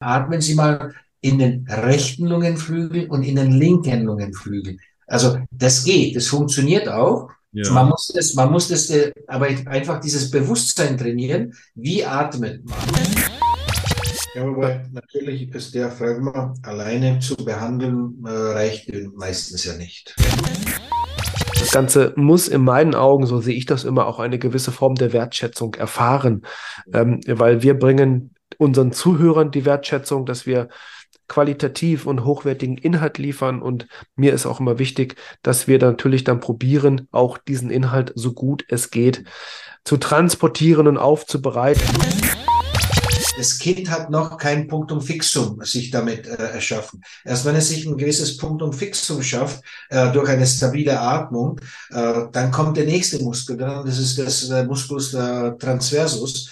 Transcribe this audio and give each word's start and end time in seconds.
atmen 0.00 0.40
Sie 0.40 0.54
mal 0.54 0.94
in 1.20 1.38
den 1.38 1.66
rechten 1.68 2.26
Lungenflügel 2.26 3.08
und 3.08 3.22
in 3.22 3.36
den 3.36 3.52
linken 3.52 4.04
Lungenflügel. 4.04 4.78
Also 5.06 5.38
das 5.50 5.84
geht, 5.84 6.16
das 6.16 6.26
funktioniert 6.26 6.88
auch. 6.88 7.28
Ja. 7.52 7.70
Man 7.72 7.88
muss 7.88 8.12
das, 8.14 8.34
man 8.34 8.50
muss 8.50 8.68
das, 8.68 8.88
äh, 8.90 9.12
aber 9.26 9.46
einfach 9.66 10.00
dieses 10.00 10.30
Bewusstsein 10.30 10.96
trainieren. 10.96 11.52
Wie 11.74 12.04
atmet 12.04 12.64
man? 12.64 12.78
Ja, 14.34 14.44
aber 14.44 14.82
natürlich 14.92 15.52
ist 15.52 15.74
der 15.74 15.90
Phragma 15.90 16.54
alleine 16.62 17.18
zu 17.18 17.34
behandeln, 17.36 18.22
äh, 18.24 18.30
reicht 18.30 18.92
meistens 19.16 19.64
ja 19.64 19.74
nicht. 19.74 20.14
Das 21.58 21.72
Ganze 21.72 22.12
muss 22.16 22.46
in 22.46 22.62
meinen 22.62 22.94
Augen, 22.94 23.26
so 23.26 23.40
sehe 23.40 23.56
ich 23.56 23.66
das 23.66 23.82
immer, 23.82 24.06
auch 24.06 24.20
eine 24.20 24.38
gewisse 24.38 24.70
Form 24.70 24.94
der 24.94 25.12
Wertschätzung 25.12 25.74
erfahren, 25.74 26.42
ähm, 26.92 27.20
weil 27.26 27.62
wir 27.62 27.76
bringen 27.76 28.34
unseren 28.60 28.92
Zuhörern 28.92 29.50
die 29.50 29.64
Wertschätzung, 29.64 30.26
dass 30.26 30.44
wir 30.44 30.68
qualitativ 31.28 32.06
und 32.06 32.24
hochwertigen 32.24 32.76
Inhalt 32.76 33.16
liefern. 33.16 33.62
Und 33.62 33.86
mir 34.16 34.34
ist 34.34 34.44
auch 34.44 34.60
immer 34.60 34.78
wichtig, 34.78 35.16
dass 35.42 35.66
wir 35.66 35.78
natürlich 35.78 36.24
dann 36.24 36.40
probieren, 36.40 37.08
auch 37.10 37.38
diesen 37.38 37.70
Inhalt 37.70 38.12
so 38.16 38.34
gut 38.34 38.64
es 38.68 38.90
geht 38.90 39.24
zu 39.84 39.96
transportieren 39.96 40.88
und 40.88 40.98
aufzubereiten. 40.98 41.82
Das 43.38 43.58
Kind 43.58 43.90
hat 43.90 44.10
noch 44.10 44.36
kein 44.36 44.68
Punktum 44.68 45.00
fixum 45.00 45.64
sich 45.64 45.90
damit 45.90 46.26
äh, 46.26 46.34
erschaffen. 46.34 47.00
Erst 47.24 47.46
wenn 47.46 47.56
es 47.56 47.68
sich 47.68 47.86
ein 47.86 47.96
gewisses 47.96 48.36
Punktum 48.36 48.74
fixum 48.74 49.22
schafft, 49.22 49.62
äh, 49.88 50.12
durch 50.12 50.28
eine 50.28 50.46
stabile 50.46 51.00
Atmung, 51.00 51.58
äh, 51.90 52.24
dann 52.32 52.50
kommt 52.50 52.76
der 52.76 52.84
nächste 52.84 53.22
Muskel 53.22 53.56
dran. 53.56 53.86
Das 53.86 53.98
ist 53.98 54.18
das 54.18 54.46
der 54.48 54.64
Musculus 54.64 55.14
äh, 55.14 55.52
transversus. 55.52 56.50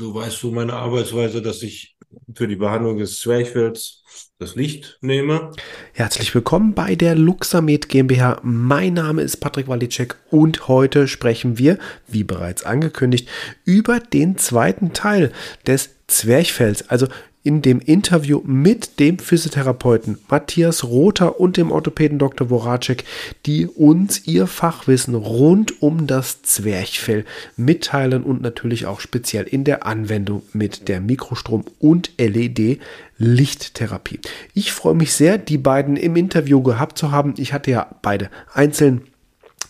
Du, 0.00 0.14
weißt 0.14 0.38
so 0.38 0.50
meine 0.50 0.72
Arbeitsweise, 0.72 1.42
dass 1.42 1.62
ich 1.62 1.98
für 2.34 2.48
die 2.48 2.56
Behandlung 2.56 2.96
des 2.96 3.20
Zwerchfells 3.20 4.02
das 4.38 4.54
Licht 4.54 4.96
nehme. 5.02 5.52
Herzlich 5.92 6.34
willkommen 6.34 6.72
bei 6.72 6.94
der 6.94 7.14
Luxamed 7.14 7.90
GmbH. 7.90 8.40
Mein 8.42 8.94
Name 8.94 9.20
ist 9.20 9.36
Patrick 9.36 9.68
Walicek 9.68 10.16
und 10.30 10.68
heute 10.68 11.06
sprechen 11.06 11.58
wir, 11.58 11.78
wie 12.06 12.24
bereits 12.24 12.64
angekündigt, 12.64 13.28
über 13.66 14.00
den 14.00 14.38
zweiten 14.38 14.94
Teil 14.94 15.32
des 15.66 15.90
Zwerchfells, 16.06 16.88
also 16.88 17.06
in 17.42 17.62
dem 17.62 17.80
Interview 17.80 18.42
mit 18.44 19.00
dem 19.00 19.18
Physiotherapeuten 19.18 20.18
Matthias 20.28 20.84
Rother 20.84 21.40
und 21.40 21.56
dem 21.56 21.72
Orthopäden 21.72 22.18
Dr. 22.18 22.48
Voracek, 22.48 23.04
die 23.46 23.66
uns 23.66 24.26
ihr 24.26 24.46
Fachwissen 24.46 25.14
rund 25.14 25.80
um 25.80 26.06
das 26.06 26.42
Zwerchfell 26.42 27.24
mitteilen 27.56 28.22
und 28.22 28.42
natürlich 28.42 28.84
auch 28.84 29.00
speziell 29.00 29.44
in 29.44 29.64
der 29.64 29.86
Anwendung 29.86 30.42
mit 30.52 30.88
der 30.88 31.00
Mikrostrom- 31.00 31.64
und 31.78 32.10
LED-Lichttherapie. 32.18 34.20
Ich 34.52 34.72
freue 34.72 34.94
mich 34.94 35.14
sehr, 35.14 35.38
die 35.38 35.58
beiden 35.58 35.96
im 35.96 36.16
Interview 36.16 36.62
gehabt 36.62 36.98
zu 36.98 37.10
haben. 37.10 37.32
Ich 37.38 37.54
hatte 37.54 37.70
ja 37.70 37.86
beide 38.02 38.28
einzeln 38.52 39.06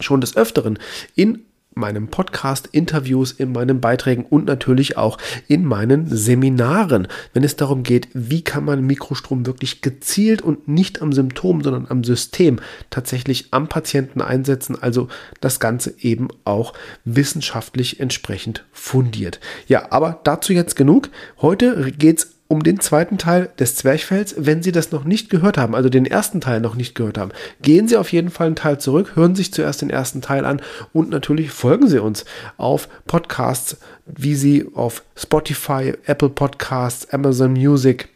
schon 0.00 0.20
des 0.20 0.36
Öfteren 0.36 0.80
in 1.14 1.44
meinem 1.74 2.08
Podcast, 2.08 2.68
Interviews, 2.72 3.32
in 3.32 3.52
meinen 3.52 3.80
Beiträgen 3.80 4.24
und 4.28 4.46
natürlich 4.46 4.96
auch 4.96 5.18
in 5.46 5.64
meinen 5.64 6.06
Seminaren, 6.08 7.06
wenn 7.32 7.44
es 7.44 7.56
darum 7.56 7.82
geht, 7.82 8.08
wie 8.12 8.42
kann 8.42 8.64
man 8.64 8.84
Mikrostrom 8.84 9.46
wirklich 9.46 9.80
gezielt 9.80 10.42
und 10.42 10.68
nicht 10.68 11.00
am 11.00 11.12
Symptom, 11.12 11.62
sondern 11.62 11.86
am 11.88 12.02
System 12.02 12.58
tatsächlich 12.90 13.48
am 13.52 13.68
Patienten 13.68 14.20
einsetzen, 14.20 14.76
also 14.80 15.08
das 15.40 15.60
Ganze 15.60 15.94
eben 16.00 16.28
auch 16.44 16.72
wissenschaftlich 17.04 18.00
entsprechend 18.00 18.64
fundiert. 18.72 19.40
Ja, 19.68 19.92
aber 19.92 20.20
dazu 20.24 20.52
jetzt 20.52 20.76
genug. 20.76 21.08
Heute 21.40 21.92
geht 21.92 22.18
es 22.18 22.39
um 22.50 22.64
den 22.64 22.80
zweiten 22.80 23.16
Teil 23.16 23.48
des 23.60 23.76
Zwerchfells. 23.76 24.34
Wenn 24.36 24.60
Sie 24.60 24.72
das 24.72 24.90
noch 24.90 25.04
nicht 25.04 25.30
gehört 25.30 25.56
haben, 25.56 25.76
also 25.76 25.88
den 25.88 26.04
ersten 26.04 26.40
Teil 26.40 26.60
noch 26.60 26.74
nicht 26.74 26.96
gehört 26.96 27.16
haben, 27.16 27.30
gehen 27.62 27.86
Sie 27.86 27.96
auf 27.96 28.10
jeden 28.10 28.30
Fall 28.30 28.48
einen 28.48 28.56
Teil 28.56 28.80
zurück, 28.80 29.12
hören 29.14 29.36
sich 29.36 29.52
zuerst 29.54 29.82
den 29.82 29.88
ersten 29.88 30.20
Teil 30.20 30.44
an 30.44 30.60
und 30.92 31.10
natürlich 31.10 31.52
folgen 31.52 31.88
Sie 31.88 32.02
uns 32.02 32.24
auf 32.56 32.88
Podcasts, 33.06 33.76
wie 34.04 34.34
Sie 34.34 34.66
auf 34.74 35.04
Spotify, 35.14 35.94
Apple 36.06 36.28
Podcasts, 36.28 37.08
Amazon 37.10 37.52
Music, 37.52 38.08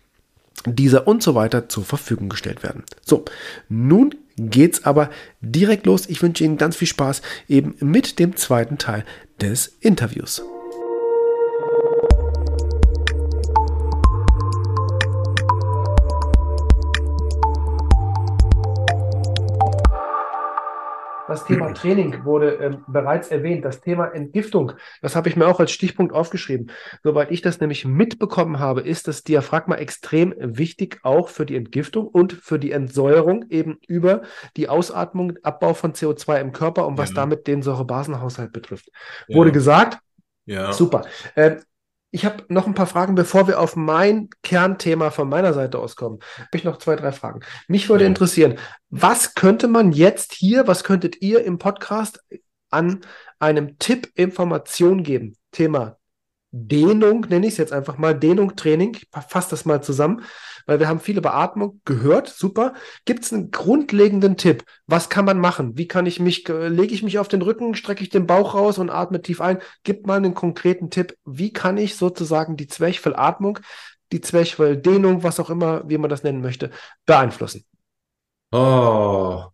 dieser 0.66 1.06
und 1.06 1.22
so 1.22 1.36
weiter 1.36 1.68
zur 1.68 1.84
Verfügung 1.84 2.28
gestellt 2.28 2.64
werden. 2.64 2.82
So, 3.04 3.24
nun 3.68 4.16
geht's 4.36 4.84
aber 4.84 5.10
direkt 5.42 5.86
los. 5.86 6.08
Ich 6.08 6.20
wünsche 6.22 6.42
Ihnen 6.42 6.56
ganz 6.56 6.74
viel 6.74 6.88
Spaß 6.88 7.22
eben 7.48 7.76
mit 7.78 8.18
dem 8.18 8.34
zweiten 8.34 8.78
Teil 8.78 9.04
des 9.40 9.76
Interviews. 9.80 10.42
Das 21.28 21.44
Thema 21.44 21.72
Training 21.74 22.24
wurde 22.24 22.54
ähm, 22.54 22.84
bereits 22.86 23.28
erwähnt. 23.28 23.64
Das 23.64 23.80
Thema 23.80 24.06
Entgiftung, 24.08 24.72
das 25.02 25.16
habe 25.16 25.28
ich 25.28 25.36
mir 25.36 25.46
auch 25.46 25.60
als 25.60 25.72
Stichpunkt 25.72 26.12
aufgeschrieben. 26.12 26.70
Soweit 27.02 27.30
ich 27.30 27.42
das 27.42 27.60
nämlich 27.60 27.84
mitbekommen 27.84 28.58
habe, 28.58 28.80
ist 28.82 29.08
das 29.08 29.24
Diaphragma 29.24 29.76
extrem 29.76 30.34
wichtig 30.38 31.00
auch 31.02 31.28
für 31.28 31.46
die 31.46 31.56
Entgiftung 31.56 32.06
und 32.08 32.32
für 32.32 32.58
die 32.58 32.72
Entsäuerung 32.72 33.46
eben 33.48 33.78
über 33.86 34.22
die 34.56 34.68
Ausatmung, 34.68 35.34
Abbau 35.42 35.74
von 35.74 35.92
CO2 35.92 36.40
im 36.40 36.52
Körper 36.52 36.86
und 36.86 36.98
was 36.98 37.10
ja. 37.10 37.16
damit 37.16 37.46
den 37.46 37.62
Säurebasenhaushalt 37.62 38.52
betrifft. 38.52 38.90
Ja. 39.28 39.36
Wurde 39.36 39.52
gesagt? 39.52 39.98
Ja. 40.46 40.72
Super. 40.72 41.06
Ähm, 41.36 41.60
ich 42.14 42.24
habe 42.24 42.44
noch 42.48 42.68
ein 42.68 42.74
paar 42.74 42.86
Fragen, 42.86 43.16
bevor 43.16 43.48
wir 43.48 43.58
auf 43.58 43.74
mein 43.74 44.30
Kernthema 44.44 45.10
von 45.10 45.28
meiner 45.28 45.52
Seite 45.52 45.80
auskommen. 45.80 46.20
Habe 46.38 46.56
ich 46.56 46.62
noch 46.62 46.78
zwei, 46.78 46.94
drei 46.94 47.10
Fragen. 47.10 47.40
Mich 47.66 47.88
würde 47.88 48.04
ja. 48.04 48.08
interessieren, 48.08 48.56
was 48.88 49.34
könnte 49.34 49.66
man 49.66 49.90
jetzt 49.90 50.32
hier, 50.32 50.68
was 50.68 50.84
könntet 50.84 51.20
ihr 51.22 51.44
im 51.44 51.58
Podcast 51.58 52.24
an 52.70 53.00
einem 53.40 53.80
Tipp 53.80 54.12
Information 54.14 55.02
geben? 55.02 55.36
Thema 55.50 55.98
Dehnung, 56.56 57.26
nenne 57.28 57.46
ich 57.46 57.54
es 57.54 57.58
jetzt 57.58 57.72
einfach 57.72 57.98
mal, 57.98 58.14
Dehnung, 58.16 58.54
Training, 58.54 58.94
ich 58.94 59.08
fasse 59.28 59.50
das 59.50 59.64
mal 59.64 59.82
zusammen, 59.82 60.22
weil 60.66 60.78
wir 60.78 60.86
haben 60.86 61.00
viele 61.00 61.20
Beatmung 61.20 61.80
gehört, 61.84 62.28
super. 62.28 62.74
Gibt 63.04 63.24
es 63.24 63.32
einen 63.32 63.50
grundlegenden 63.50 64.36
Tipp? 64.36 64.64
Was 64.86 65.08
kann 65.08 65.24
man 65.24 65.38
machen? 65.38 65.76
Wie 65.76 65.88
kann 65.88 66.06
ich 66.06 66.20
mich, 66.20 66.46
lege 66.46 66.94
ich 66.94 67.02
mich 67.02 67.18
auf 67.18 67.26
den 67.26 67.42
Rücken, 67.42 67.74
strecke 67.74 68.04
ich 68.04 68.08
den 68.08 68.26
Bauch 68.26 68.54
raus 68.54 68.78
und 68.78 68.88
atme 68.88 69.20
tief 69.20 69.40
ein? 69.40 69.58
Gib 69.82 70.06
mal 70.06 70.16
einen 70.16 70.34
konkreten 70.34 70.90
Tipp. 70.90 71.16
Wie 71.24 71.52
kann 71.52 71.76
ich 71.76 71.96
sozusagen 71.96 72.56
die 72.56 72.68
Zwerchfellatmung, 72.68 73.58
die 74.12 74.20
Zwerchfelldehnung, 74.20 75.24
was 75.24 75.40
auch 75.40 75.50
immer, 75.50 75.88
wie 75.88 75.98
man 75.98 76.08
das 76.08 76.22
nennen 76.22 76.40
möchte, 76.40 76.70
beeinflussen? 77.04 77.64
Oh, 78.52 79.46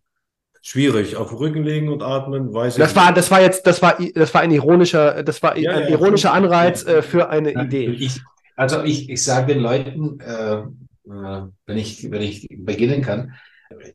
Schwierig. 0.61 1.15
Auf 1.15 1.29
den 1.29 1.37
Rücken 1.37 1.63
legen 1.63 1.89
und 1.89 2.03
atmen, 2.03 2.53
weiß 2.53 2.75
das 2.75 2.91
ich 2.91 2.95
war, 2.95 3.05
nicht. 3.07 3.17
Das 3.17 3.31
war 3.31 3.41
jetzt, 3.41 3.65
das 3.65 3.81
war, 3.81 3.97
das 4.13 4.33
war 4.33 4.41
ein 4.41 4.51
ironischer, 4.51 5.23
das 5.23 5.41
war 5.41 5.57
ja, 5.57 5.71
ein 5.71 5.83
ja, 5.83 5.89
ironischer 5.89 6.33
Anreiz 6.33 6.85
äh, 6.85 7.01
für 7.01 7.29
eine 7.29 7.51
Idee. 7.51 7.87
Ich, 7.87 8.21
also 8.55 8.83
ich, 8.83 9.09
ich 9.09 9.23
sage 9.23 9.55
den 9.55 9.63
Leuten, 9.63 10.19
äh, 10.19 10.59
äh, 10.59 11.47
wenn 11.65 11.77
ich, 11.77 12.09
wenn 12.11 12.21
ich 12.21 12.47
beginnen 12.51 13.01
kann, 13.01 13.33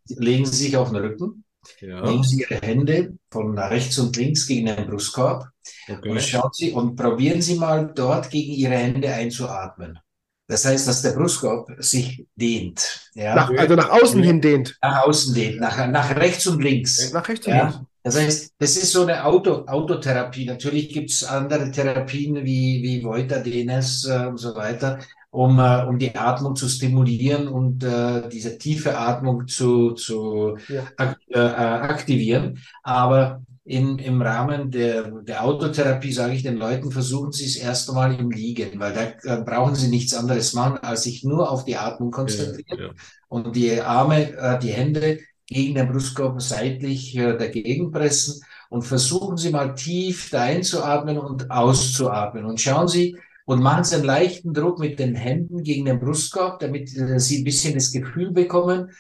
legen 0.08 0.44
Sie 0.44 0.64
sich 0.64 0.76
auf 0.76 0.90
den 0.90 0.96
Rücken, 0.96 1.44
ja. 1.80 2.00
nehmen 2.02 2.24
Sie 2.24 2.40
Ihre 2.40 2.60
Hände 2.60 3.16
von 3.30 3.56
rechts 3.56 3.98
und 3.98 4.16
links 4.16 4.46
gegen 4.46 4.66
den 4.66 4.86
Brustkorb 4.86 5.48
okay. 5.88 6.10
und 6.10 6.20
schauen 6.20 6.50
Sie 6.52 6.72
und 6.72 6.96
probieren 6.96 7.42
Sie 7.42 7.56
mal 7.56 7.92
dort 7.94 8.30
gegen 8.30 8.52
Ihre 8.52 8.74
Hände 8.74 9.12
einzuatmen. 9.12 10.00
Das 10.48 10.64
heißt, 10.64 10.86
dass 10.86 11.02
der 11.02 11.12
Brustkorb 11.12 11.70
sich 11.78 12.24
dehnt. 12.36 13.10
Ja? 13.14 13.34
Nach, 13.34 13.50
also 13.50 13.74
nach 13.74 13.90
außen 13.90 14.22
hin 14.22 14.40
dehnt. 14.40 14.78
Nach 14.80 15.06
außen 15.06 15.34
dehnt, 15.34 15.60
nach, 15.60 15.88
nach 15.88 16.14
rechts 16.14 16.46
und 16.46 16.62
links. 16.62 17.12
Nach 17.12 17.28
rechts 17.28 17.46
und 17.46 17.54
ja? 17.54 17.62
links. 17.64 17.80
Das 18.06 18.16
heißt, 18.16 18.54
das 18.60 18.76
ist 18.76 18.92
so 18.92 19.02
eine 19.02 19.24
Auto, 19.24 19.64
Autotherapie. 19.66 20.46
Natürlich 20.46 20.90
gibt 20.90 21.10
es 21.10 21.24
andere 21.24 21.72
Therapien 21.72 22.36
wie, 22.36 22.80
wie 22.80 23.02
Voiter, 23.02 23.40
DNS 23.40 24.04
äh, 24.04 24.26
und 24.26 24.38
so 24.38 24.54
weiter, 24.54 25.00
um, 25.30 25.58
äh, 25.58 25.84
um 25.84 25.98
die 25.98 26.14
Atmung 26.14 26.54
zu 26.54 26.68
stimulieren 26.68 27.48
und 27.48 27.82
äh, 27.82 28.28
diese 28.28 28.58
tiefe 28.58 28.96
Atmung 28.96 29.48
zu, 29.48 29.94
zu 29.94 30.56
ja. 30.68 30.84
ak 30.96 31.18
äh, 31.30 31.38
aktivieren. 31.38 32.60
Aber 32.84 33.42
in, 33.66 33.98
im 33.98 34.22
Rahmen 34.22 34.70
der, 34.70 35.10
der 35.22 35.44
Autotherapie 35.44 36.12
sage 36.12 36.34
ich 36.34 36.44
den 36.44 36.56
Leuten, 36.56 36.92
versuchen 36.92 37.32
Sie 37.32 37.46
es 37.46 37.56
erst 37.56 37.88
einmal 37.88 38.14
im 38.14 38.30
Liegen, 38.30 38.78
weil 38.78 39.18
da 39.24 39.40
brauchen 39.40 39.74
Sie 39.74 39.88
nichts 39.88 40.14
anderes 40.14 40.54
machen, 40.54 40.78
als 40.78 41.02
sich 41.02 41.24
nur 41.24 41.50
auf 41.50 41.64
die 41.64 41.76
Atmung 41.76 42.12
konzentrieren 42.12 42.78
ja, 42.78 42.86
ja. 42.86 42.90
und 43.28 43.56
die 43.56 43.80
Arme, 43.80 44.36
äh, 44.36 44.60
die 44.60 44.70
Hände 44.70 45.18
gegen 45.48 45.74
den 45.74 45.88
Brustkorb 45.88 46.40
seitlich 46.40 47.16
äh, 47.16 47.36
dagegen 47.36 47.90
pressen 47.90 48.40
und 48.70 48.82
versuchen 48.82 49.36
Sie 49.36 49.50
mal 49.50 49.74
tief 49.74 50.30
da 50.30 50.42
einzuatmen 50.42 51.18
und 51.18 51.50
auszuatmen 51.50 52.44
und 52.44 52.60
schauen 52.60 52.86
Sie 52.86 53.16
und 53.46 53.60
machen 53.60 53.82
Sie 53.82 53.96
einen 53.96 54.04
leichten 54.04 54.54
Druck 54.54 54.78
mit 54.78 55.00
den 55.00 55.16
Händen 55.16 55.64
gegen 55.64 55.86
den 55.86 55.98
Brustkorb, 55.98 56.60
damit 56.60 56.96
äh, 56.96 57.18
Sie 57.18 57.38
ein 57.38 57.44
bisschen 57.44 57.74
das 57.74 57.90
Gefühl 57.90 58.30
bekommen, 58.30 58.90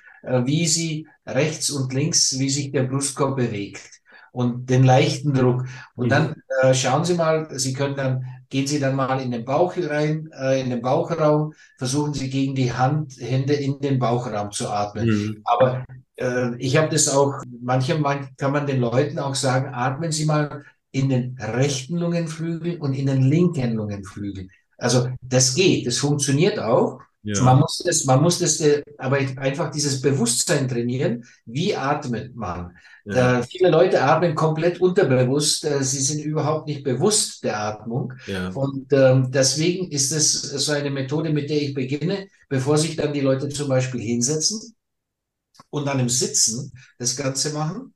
wie 0.44 0.66
Sie 0.66 1.06
rechts 1.24 1.70
und 1.70 1.92
links, 1.92 2.36
wie 2.40 2.50
sich 2.50 2.72
der 2.72 2.82
Brustkorb 2.82 3.36
bewegt 3.36 3.95
und 4.36 4.68
den 4.68 4.84
leichten 4.84 5.32
Druck. 5.32 5.64
Und 5.94 6.10
dann 6.10 6.28
mhm. 6.28 6.34
äh, 6.62 6.74
schauen 6.74 7.06
Sie 7.06 7.14
mal, 7.14 7.48
Sie 7.58 7.72
können 7.72 7.96
dann 7.96 8.24
gehen 8.50 8.66
Sie 8.66 8.78
dann 8.78 8.94
mal 8.94 9.20
in 9.20 9.30
den 9.30 9.44
Bauch 9.44 9.74
rein, 9.76 10.28
äh, 10.38 10.60
in 10.60 10.68
den 10.70 10.82
Bauchraum, 10.82 11.54
versuchen 11.78 12.12
Sie 12.12 12.28
gegen 12.28 12.54
die 12.54 12.72
Hand, 12.72 13.14
Hände 13.18 13.54
in 13.54 13.80
den 13.80 13.98
Bauchraum 13.98 14.50
zu 14.52 14.68
atmen. 14.68 15.08
Mhm. 15.08 15.42
Aber 15.44 15.84
äh, 16.16 16.54
ich 16.58 16.76
habe 16.76 16.90
das 16.90 17.08
auch, 17.08 17.34
manchmal 17.62 18.28
kann 18.36 18.52
man 18.52 18.66
den 18.66 18.78
Leuten 18.78 19.18
auch 19.18 19.34
sagen, 19.34 19.72
atmen 19.72 20.12
Sie 20.12 20.26
mal 20.26 20.64
in 20.90 21.08
den 21.08 21.38
rechten 21.40 21.96
Lungenflügel 21.96 22.76
und 22.76 22.92
in 22.92 23.06
den 23.06 23.22
linken 23.22 23.72
Lungenflügel. 23.72 24.48
Also 24.76 25.08
das 25.22 25.54
geht, 25.54 25.86
das 25.86 25.96
funktioniert 25.96 26.58
auch. 26.58 27.00
Ja. 27.22 27.42
Man 27.42 27.58
muss 27.58 27.82
das, 27.84 28.04
man 28.04 28.22
muss 28.22 28.38
das, 28.38 28.60
äh, 28.60 28.82
aber 28.98 29.16
einfach 29.16 29.70
dieses 29.70 30.00
Bewusstsein 30.00 30.68
trainieren. 30.68 31.24
Wie 31.46 31.74
atmet 31.74 32.36
man? 32.36 32.76
Ja. 33.06 33.38
Äh, 33.38 33.42
viele 33.44 33.70
Leute 33.70 34.02
atmen 34.02 34.34
komplett 34.34 34.80
unterbewusst. 34.80 35.64
Äh, 35.64 35.82
sie 35.82 36.00
sind 36.00 36.24
überhaupt 36.24 36.66
nicht 36.66 36.82
bewusst 36.82 37.44
der 37.44 37.60
Atmung. 37.60 38.12
Ja. 38.26 38.48
Und 38.48 38.92
ähm, 38.92 39.30
deswegen 39.30 39.90
ist 39.92 40.10
es 40.10 40.42
so 40.42 40.72
eine 40.72 40.90
Methode, 40.90 41.30
mit 41.30 41.48
der 41.48 41.62
ich 41.62 41.72
beginne, 41.72 42.28
bevor 42.48 42.78
sich 42.78 42.96
dann 42.96 43.12
die 43.12 43.20
Leute 43.20 43.48
zum 43.48 43.68
Beispiel 43.68 44.00
hinsetzen 44.00 44.74
und 45.70 45.86
dann 45.86 46.00
im 46.00 46.08
Sitzen 46.08 46.72
das 46.98 47.16
Ganze 47.16 47.52
machen 47.52 47.94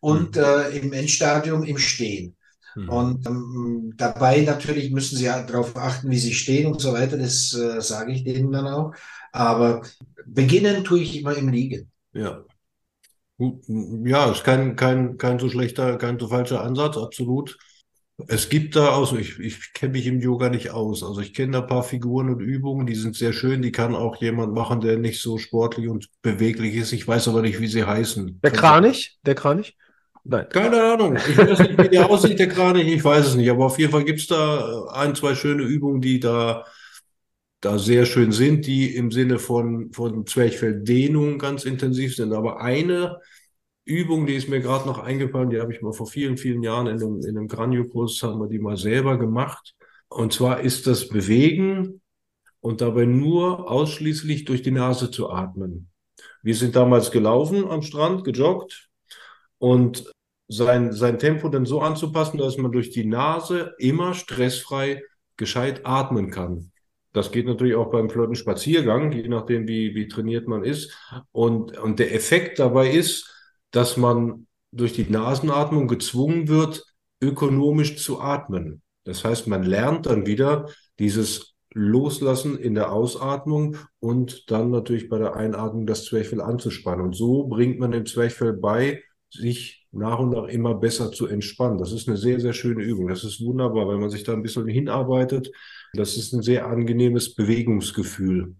und 0.00 0.36
mhm. 0.36 0.42
äh, 0.42 0.78
im 0.78 0.92
Endstadium 0.92 1.64
im 1.64 1.78
Stehen. 1.78 2.36
Mhm. 2.76 2.88
Und 2.88 3.26
ähm, 3.26 3.94
dabei 3.96 4.42
natürlich 4.42 4.92
müssen 4.92 5.16
sie 5.16 5.24
ja 5.24 5.42
darauf 5.42 5.76
achten, 5.76 6.10
wie 6.10 6.18
sie 6.18 6.34
stehen 6.34 6.70
und 6.70 6.80
so 6.80 6.92
weiter. 6.92 7.18
Das 7.18 7.52
äh, 7.54 7.80
sage 7.80 8.12
ich 8.12 8.22
denen 8.22 8.52
dann 8.52 8.68
auch. 8.68 8.94
Aber 9.32 9.82
beginnen 10.26 10.84
tue 10.84 11.00
ich 11.00 11.18
immer 11.18 11.34
im 11.36 11.48
Liegen. 11.48 11.90
Ja. 12.12 12.44
Ja, 14.04 14.30
ist 14.30 14.44
kein, 14.44 14.76
kein, 14.76 15.16
kein 15.18 15.38
so 15.38 15.48
schlechter, 15.48 15.96
kein 15.96 16.18
so 16.18 16.28
falscher 16.28 16.62
Ansatz, 16.62 16.96
absolut. 16.96 17.56
Es 18.28 18.48
gibt 18.48 18.76
da 18.76 18.90
auch, 18.90 19.12
ich, 19.14 19.40
ich 19.40 19.72
kenne 19.72 19.92
mich 19.92 20.06
im 20.06 20.20
Yoga 20.20 20.48
nicht 20.48 20.70
aus. 20.70 21.02
Also 21.02 21.20
ich 21.20 21.34
kenne 21.34 21.52
da 21.52 21.60
ein 21.62 21.66
paar 21.66 21.82
Figuren 21.82 22.28
und 22.28 22.40
Übungen, 22.40 22.86
die 22.86 22.94
sind 22.94 23.16
sehr 23.16 23.32
schön. 23.32 23.60
Die 23.60 23.72
kann 23.72 23.96
auch 23.96 24.16
jemand 24.20 24.54
machen, 24.54 24.80
der 24.80 24.98
nicht 24.98 25.20
so 25.20 25.36
sportlich 25.36 25.88
und 25.88 26.08
beweglich 26.22 26.76
ist. 26.76 26.92
Ich 26.92 27.08
weiß 27.08 27.26
aber 27.26 27.42
nicht, 27.42 27.60
wie 27.60 27.66
sie 27.66 27.84
heißen. 27.84 28.40
Der 28.40 28.52
Kranich? 28.52 29.18
Der 29.26 29.34
Kranich? 29.34 29.76
Nein. 30.22 30.46
Keine 30.48 30.80
Ahnung. 30.80 31.16
Ich 31.16 31.36
weiß 31.36 31.58
nicht, 31.58 31.82
wie 31.82 31.88
der 31.88 32.08
aussieht, 32.08 32.38
der 32.38 32.48
Kranich. 32.48 32.86
Ich 32.86 33.02
weiß 33.02 33.26
es 33.26 33.34
nicht. 33.34 33.50
Aber 33.50 33.66
auf 33.66 33.78
jeden 33.80 33.90
Fall 33.90 34.04
gibt 34.04 34.20
es 34.20 34.28
da 34.28 34.84
ein, 34.92 35.16
zwei 35.16 35.34
schöne 35.34 35.64
Übungen, 35.64 36.00
die 36.00 36.20
da, 36.20 36.64
da 37.60 37.78
sehr 37.78 38.06
schön 38.06 38.30
sind, 38.30 38.66
die 38.66 38.94
im 38.94 39.10
Sinne 39.10 39.40
von, 39.40 39.92
von 39.92 40.24
Zwerchfelldehnung 40.24 41.38
ganz 41.40 41.64
intensiv 41.64 42.14
sind. 42.14 42.32
Aber 42.32 42.60
eine 42.60 43.18
Übung, 43.84 44.26
die 44.26 44.34
ist 44.34 44.48
mir 44.48 44.60
gerade 44.60 44.86
noch 44.86 44.98
eingefallen, 44.98 45.50
die 45.50 45.60
habe 45.60 45.72
ich 45.72 45.82
mal 45.82 45.92
vor 45.92 46.06
vielen, 46.06 46.36
vielen 46.36 46.62
Jahren 46.62 46.86
in 46.86 47.02
einem, 47.02 47.20
in 47.20 47.36
einem 47.36 47.48
Graniokurs, 47.48 48.22
haben 48.22 48.40
wir 48.40 48.48
die 48.48 48.58
mal 48.58 48.76
selber 48.76 49.18
gemacht. 49.18 49.74
Und 50.08 50.32
zwar 50.32 50.60
ist 50.60 50.86
das 50.86 51.08
Bewegen 51.08 52.00
und 52.60 52.80
dabei 52.80 53.04
nur 53.04 53.70
ausschließlich 53.70 54.46
durch 54.46 54.62
die 54.62 54.70
Nase 54.70 55.10
zu 55.10 55.30
atmen. 55.30 55.90
Wir 56.42 56.54
sind 56.54 56.76
damals 56.76 57.10
gelaufen 57.10 57.68
am 57.68 57.82
Strand, 57.82 58.24
gejoggt 58.24 58.88
und 59.58 60.10
sein, 60.48 60.92
sein 60.92 61.18
Tempo 61.18 61.48
dann 61.48 61.66
so 61.66 61.80
anzupassen, 61.80 62.38
dass 62.38 62.56
man 62.56 62.72
durch 62.72 62.90
die 62.90 63.04
Nase 63.04 63.74
immer 63.78 64.14
stressfrei 64.14 65.02
gescheit 65.36 65.82
atmen 65.84 66.30
kann. 66.30 66.70
Das 67.12 67.32
geht 67.32 67.46
natürlich 67.46 67.74
auch 67.76 67.90
beim 67.90 68.10
flotten 68.10 68.34
Spaziergang, 68.34 69.12
je 69.12 69.28
nachdem, 69.28 69.68
wie, 69.68 69.94
wie 69.94 70.08
trainiert 70.08 70.48
man 70.48 70.64
ist. 70.64 70.92
Und, 71.32 71.78
und 71.78 71.98
der 71.98 72.14
Effekt 72.14 72.58
dabei 72.58 72.90
ist, 72.90 73.33
dass 73.74 73.96
man 73.96 74.46
durch 74.70 74.92
die 74.92 75.10
Nasenatmung 75.10 75.88
gezwungen 75.88 76.46
wird, 76.48 76.86
ökonomisch 77.20 77.96
zu 77.96 78.20
atmen. 78.20 78.82
Das 79.02 79.24
heißt, 79.24 79.48
man 79.48 79.64
lernt 79.64 80.06
dann 80.06 80.26
wieder 80.26 80.68
dieses 80.98 81.54
Loslassen 81.72 82.56
in 82.56 82.76
der 82.76 82.92
Ausatmung 82.92 83.76
und 83.98 84.48
dann 84.50 84.70
natürlich 84.70 85.08
bei 85.08 85.18
der 85.18 85.34
Einatmung 85.34 85.86
das 85.86 86.04
Zwerchfell 86.04 86.40
anzuspannen. 86.40 87.04
Und 87.04 87.16
so 87.16 87.48
bringt 87.48 87.80
man 87.80 87.90
dem 87.90 88.06
Zwerchfell 88.06 88.52
bei, 88.52 89.02
sich 89.28 89.88
nach 89.90 90.20
und 90.20 90.30
nach 90.30 90.44
immer 90.44 90.74
besser 90.74 91.10
zu 91.10 91.26
entspannen. 91.26 91.78
Das 91.78 91.92
ist 91.92 92.08
eine 92.08 92.16
sehr, 92.16 92.38
sehr 92.38 92.52
schöne 92.52 92.84
Übung. 92.84 93.08
Das 93.08 93.24
ist 93.24 93.44
wunderbar, 93.44 93.88
wenn 93.88 93.98
man 93.98 94.10
sich 94.10 94.22
da 94.22 94.32
ein 94.32 94.42
bisschen 94.42 94.68
hinarbeitet. 94.68 95.50
Das 95.94 96.16
ist 96.16 96.32
ein 96.32 96.42
sehr 96.42 96.66
angenehmes 96.68 97.34
Bewegungsgefühl. 97.34 98.54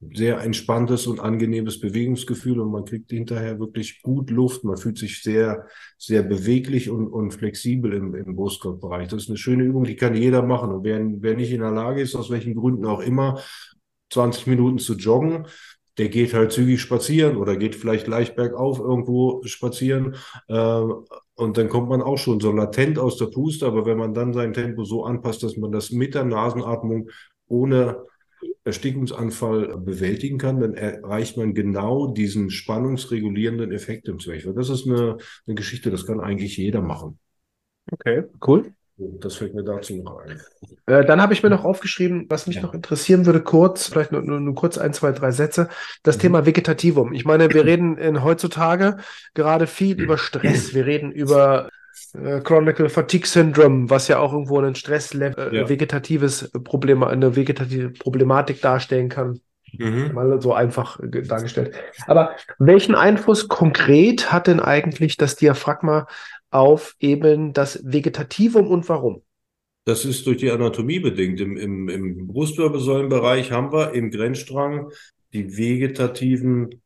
Sehr 0.00 0.40
entspanntes 0.40 1.08
und 1.08 1.18
angenehmes 1.18 1.80
Bewegungsgefühl 1.80 2.60
und 2.60 2.70
man 2.70 2.84
kriegt 2.84 3.10
hinterher 3.10 3.58
wirklich 3.58 4.00
gut 4.00 4.30
Luft. 4.30 4.62
Man 4.62 4.76
fühlt 4.76 4.96
sich 4.96 5.22
sehr, 5.22 5.66
sehr 5.96 6.22
beweglich 6.22 6.88
und, 6.88 7.08
und 7.08 7.32
flexibel 7.32 7.92
im, 7.92 8.14
im 8.14 8.36
Brustkorbbereich. 8.36 9.08
Das 9.08 9.24
ist 9.24 9.28
eine 9.28 9.38
schöne 9.38 9.64
Übung, 9.64 9.84
die 9.84 9.96
kann 9.96 10.14
jeder 10.14 10.42
machen. 10.42 10.70
Und 10.70 10.84
wer, 10.84 11.00
wer 11.20 11.34
nicht 11.34 11.50
in 11.50 11.62
der 11.62 11.72
Lage 11.72 12.00
ist, 12.00 12.14
aus 12.14 12.30
welchen 12.30 12.54
Gründen 12.54 12.86
auch 12.86 13.00
immer, 13.00 13.40
20 14.10 14.46
Minuten 14.46 14.78
zu 14.78 14.94
joggen, 14.94 15.46
der 15.98 16.08
geht 16.08 16.32
halt 16.32 16.52
zügig 16.52 16.80
spazieren 16.80 17.36
oder 17.36 17.56
geht 17.56 17.74
vielleicht 17.74 18.06
leicht 18.06 18.36
bergauf 18.36 18.78
irgendwo 18.78 19.42
spazieren. 19.44 20.14
Äh, 20.46 20.82
und 21.34 21.58
dann 21.58 21.68
kommt 21.68 21.88
man 21.88 22.02
auch 22.02 22.18
schon 22.18 22.38
so 22.40 22.52
latent 22.52 22.98
aus 22.98 23.16
der 23.16 23.26
Puste. 23.26 23.66
Aber 23.66 23.84
wenn 23.84 23.98
man 23.98 24.14
dann 24.14 24.32
sein 24.32 24.52
Tempo 24.52 24.84
so 24.84 25.04
anpasst, 25.04 25.42
dass 25.42 25.56
man 25.56 25.72
das 25.72 25.90
mit 25.90 26.14
der 26.14 26.24
Nasenatmung 26.24 27.10
ohne 27.48 28.04
Erstickungsanfall 28.68 29.78
bewältigen 29.78 30.38
kann, 30.38 30.60
dann 30.60 30.74
erreicht 30.74 31.36
man 31.36 31.54
genau 31.54 32.06
diesen 32.06 32.50
spannungsregulierenden 32.50 33.72
Effekt 33.72 34.08
im 34.08 34.20
Zwerchfell. 34.20 34.54
Das 34.54 34.68
ist 34.68 34.86
eine, 34.86 35.18
eine 35.46 35.54
Geschichte, 35.56 35.90
das 35.90 36.06
kann 36.06 36.20
eigentlich 36.20 36.56
jeder 36.56 36.80
machen. 36.80 37.18
Okay, 37.90 38.24
cool. 38.46 38.72
Das 38.98 39.36
fällt 39.36 39.54
mir 39.54 39.62
dazu 39.62 39.94
noch 40.02 40.18
ein. 40.18 40.40
Äh, 40.86 41.04
dann 41.04 41.22
habe 41.22 41.32
ich 41.32 41.44
mir 41.44 41.50
noch 41.50 41.64
aufgeschrieben, 41.64 42.26
was 42.28 42.48
mich 42.48 42.56
ja. 42.56 42.62
noch 42.62 42.74
interessieren 42.74 43.26
würde, 43.26 43.40
kurz, 43.40 43.86
vielleicht 43.86 44.10
nur, 44.10 44.22
nur, 44.22 44.40
nur, 44.40 44.56
kurz 44.56 44.76
ein, 44.76 44.92
zwei, 44.92 45.12
drei 45.12 45.30
Sätze, 45.30 45.68
das 46.02 46.16
mhm. 46.16 46.22
Thema 46.22 46.46
Vegetativum. 46.46 47.12
Ich 47.12 47.24
meine, 47.24 47.48
wir 47.54 47.64
reden 47.64 47.96
in 47.96 48.24
heutzutage 48.24 48.96
gerade 49.34 49.68
viel 49.68 49.94
mhm. 49.94 50.02
über 50.02 50.18
Stress. 50.18 50.74
Wir 50.74 50.84
reden 50.86 51.12
über 51.12 51.70
äh, 52.24 52.40
Chronicle 52.40 52.88
Fatigue 52.88 53.26
Syndrome, 53.26 53.88
was 53.90 54.08
ja 54.08 54.18
auch 54.18 54.32
irgendwo 54.32 54.60
ein 54.60 54.74
Stress, 54.74 55.14
äh, 55.14 55.32
ja. 55.52 55.68
vegetatives 55.68 56.50
Problem, 56.64 57.02
eine 57.02 57.36
vegetative 57.36 57.90
Problematik 57.90 58.60
darstellen 58.60 59.08
kann. 59.08 59.40
Mhm. 59.72 60.12
Mal 60.14 60.40
so 60.40 60.54
einfach 60.54 60.98
dargestellt. 61.02 61.74
Aber 62.06 62.36
welchen 62.58 62.94
Einfluss 62.94 63.48
konkret 63.48 64.32
hat 64.32 64.46
denn 64.46 64.60
eigentlich 64.60 65.16
das 65.16 65.36
Diaphragma 65.36 66.06
auf 66.50 66.96
eben 67.00 67.52
das 67.52 67.80
Vegetativum 67.84 68.68
und 68.68 68.88
warum? 68.88 69.22
Das 69.84 70.04
ist 70.04 70.26
durch 70.26 70.38
die 70.38 70.50
Anatomie 70.50 71.00
bedingt. 71.00 71.40
Im, 71.40 71.56
im, 71.56 71.88
im 71.88 72.26
Brustwirbelsäulenbereich 72.28 73.52
haben 73.52 73.72
wir 73.72 73.92
im 73.92 74.10
Grenzstrang 74.10 74.90
die 75.32 75.56
vegetativen 75.56 76.82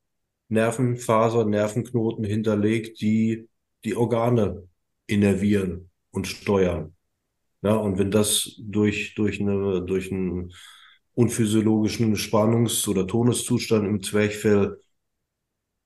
Nervenfaser, 0.49 1.45
Nervenknoten 1.45 2.25
hinterlegt, 2.25 3.01
die 3.01 3.49
die 3.85 3.97
Organe 3.97 4.69
innervieren 5.07 5.91
und 6.11 6.27
steuern. 6.27 6.95
Ja, 7.63 7.77
und 7.77 7.99
wenn 7.99 8.11
das 8.11 8.57
durch, 8.59 9.15
durch, 9.15 9.41
eine, 9.41 9.83
durch 9.83 10.11
einen 10.11 10.53
unphysiologischen 11.15 12.17
Spannungs- 12.17 12.89
oder 12.89 13.07
Tonuszustand 13.07 13.87
im 13.87 14.03
Zwerchfell 14.03 14.81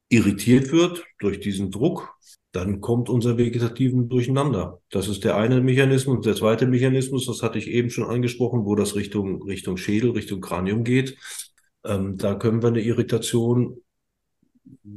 irritiert 0.09 0.73
wird 0.73 1.05
durch 1.19 1.41
diesen 1.41 1.71
Druck, 1.71 2.17
dann 2.53 2.81
kommt 2.81 3.11
unser 3.11 3.37
Vegetativen 3.37 4.09
durcheinander. 4.09 4.81
Das 4.91 5.09
ist 5.09 5.25
der 5.25 5.37
eine 5.37 5.61
Mechanismus. 5.61 6.25
Der 6.25 6.35
zweite 6.35 6.67
Mechanismus, 6.67 7.27
das 7.27 7.43
hatte 7.43 7.59
ich 7.59 7.69
eben 7.69 7.91
schon 7.91 8.05
angesprochen, 8.05 8.65
wo 8.65 8.75
das 8.75 8.95
Richtung, 8.95 9.43
Richtung 9.43 9.77
Schädel, 9.77 10.13
Richtung 10.13 10.41
Kranium 10.41 10.83
geht. 10.83 11.19
Ähm, 11.85 12.17
da 12.17 12.35
können 12.35 12.63
wir 12.63 12.69
eine 12.69 12.81
Irritation, 12.81 13.83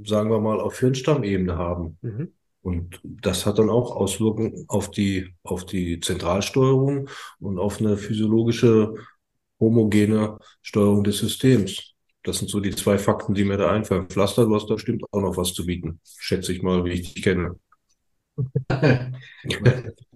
sagen 0.06 0.30
wir 0.30 0.40
mal, 0.40 0.62
auf 0.62 0.80
Hirnstammebene 0.80 1.58
haben. 1.58 1.98
Mhm. 2.02 2.34
Und 2.62 3.00
das 3.04 3.46
hat 3.46 3.58
dann 3.58 3.70
auch 3.70 3.96
Auswirkungen 3.96 4.66
auf 4.68 4.92
die, 4.92 5.34
auf 5.44 5.66
die 5.66 6.00
Zentralsteuerung 6.00 7.10
und 7.40 7.58
auf 7.58 7.80
eine 7.80 7.98
physiologische 7.98 8.94
homogene 9.60 10.38
Steuerung 10.62 11.04
des 11.04 11.20
Systems. 11.20 11.94
Das 12.24 12.40
sind 12.40 12.50
so 12.50 12.60
die 12.60 12.76
zwei 12.76 12.98
Fakten, 12.98 13.34
die 13.34 13.46
mir 13.46 13.58
da 13.58 13.72
einfallen. 13.72 14.10
Pflaster, 14.10 14.46
du 14.46 14.56
hast 14.56 14.70
da 14.70 14.74
bestimmt 14.74 15.04
auch 15.12 15.22
noch 15.22 15.38
was 15.38 15.54
zu 15.54 15.66
bieten. 15.66 16.02
Schätze 16.04 16.52
ich 16.52 16.62
mal, 16.62 16.84
wie 16.84 16.92
ich 16.92 17.14
dich 17.14 17.24
kenne. 17.24 17.56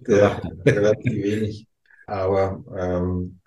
ja, 0.06 0.40
relativ 0.66 1.12
wenig. 1.12 1.66
Aber 2.06 2.62
ähm, 2.78 3.40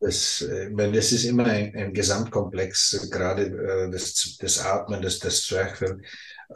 es, 0.00 0.42
es 0.42 1.12
ist 1.12 1.24
immer 1.24 1.46
ein, 1.46 1.74
ein 1.74 1.94
Gesamtkomplex, 1.94 3.08
gerade 3.10 3.46
äh, 3.46 3.90
das, 3.90 4.36
das 4.38 4.58
Atmen, 4.58 5.00
das, 5.00 5.18
das 5.18 5.42
Zwerchfell 5.44 6.02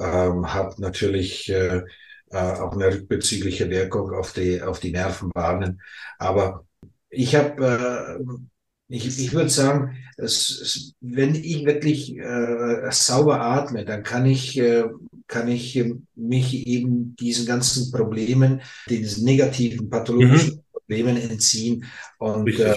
ähm, 0.01 0.53
hat 0.53 0.79
natürlich 0.79 1.49
äh, 1.51 1.83
äh, 2.31 2.37
auch 2.37 2.73
eine 2.73 2.93
rückbezügliche 2.93 3.71
Wirkung 3.71 4.13
auf 4.13 4.33
die, 4.33 4.63
auf 4.63 4.81
die 4.81 4.93
Nervenbahnen. 4.93 5.81
Aber 6.19 6.65
ich 7.11 7.35
habe 7.37 8.19
äh, 8.21 8.25
ich, 8.89 9.07
ich 9.19 9.33
würde 9.33 9.51
sagen, 9.51 9.97
es, 10.17 10.61
es, 10.61 10.95
wenn 11.01 11.35
ich 11.35 11.65
wirklich 11.65 12.17
äh, 12.17 12.91
sauber 12.91 13.41
atme, 13.41 13.85
dann 13.85 14.03
kann 14.03 14.27
ich, 14.27 14.59
äh, 14.59 14.85
kann 15.27 15.49
ich 15.49 15.83
mich 16.15 16.67
eben 16.67 17.17
diesen 17.17 17.47
ganzen 17.47 17.91
Problemen, 17.91 18.63
diesen 18.89 19.25
negativen 19.25 19.91
pathologischen 19.91 20.57
mhm. 20.57 20.63
Problemen 20.73 21.17
entziehen. 21.17 21.85
Und 22.19 22.49
äh, 22.61 22.77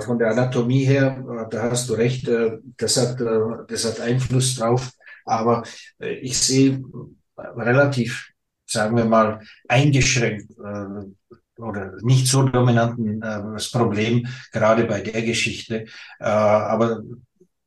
von 0.00 0.18
der 0.18 0.30
Anatomie 0.30 0.84
her, 0.84 1.22
äh, 1.28 1.50
da 1.50 1.70
hast 1.70 1.90
du 1.90 1.94
recht, 1.94 2.26
äh, 2.26 2.58
das, 2.78 2.96
hat, 2.96 3.20
äh, 3.20 3.64
das 3.68 3.84
hat 3.84 4.00
Einfluss 4.00 4.56
drauf. 4.56 4.90
Aber 5.24 5.64
äh, 5.98 6.14
ich 6.14 6.38
sehe 6.38 6.82
relativ, 7.36 8.30
sagen 8.66 8.96
wir 8.96 9.04
mal, 9.04 9.40
eingeschränkt 9.68 10.50
äh, 10.58 11.60
oder 11.60 11.96
nicht 12.02 12.26
so 12.26 12.42
dominanten 12.42 13.22
äh, 13.22 13.42
das 13.52 13.70
Problem, 13.70 14.26
gerade 14.52 14.84
bei 14.84 15.00
der 15.00 15.22
Geschichte. 15.22 15.86
Äh, 16.18 16.24
aber 16.24 17.02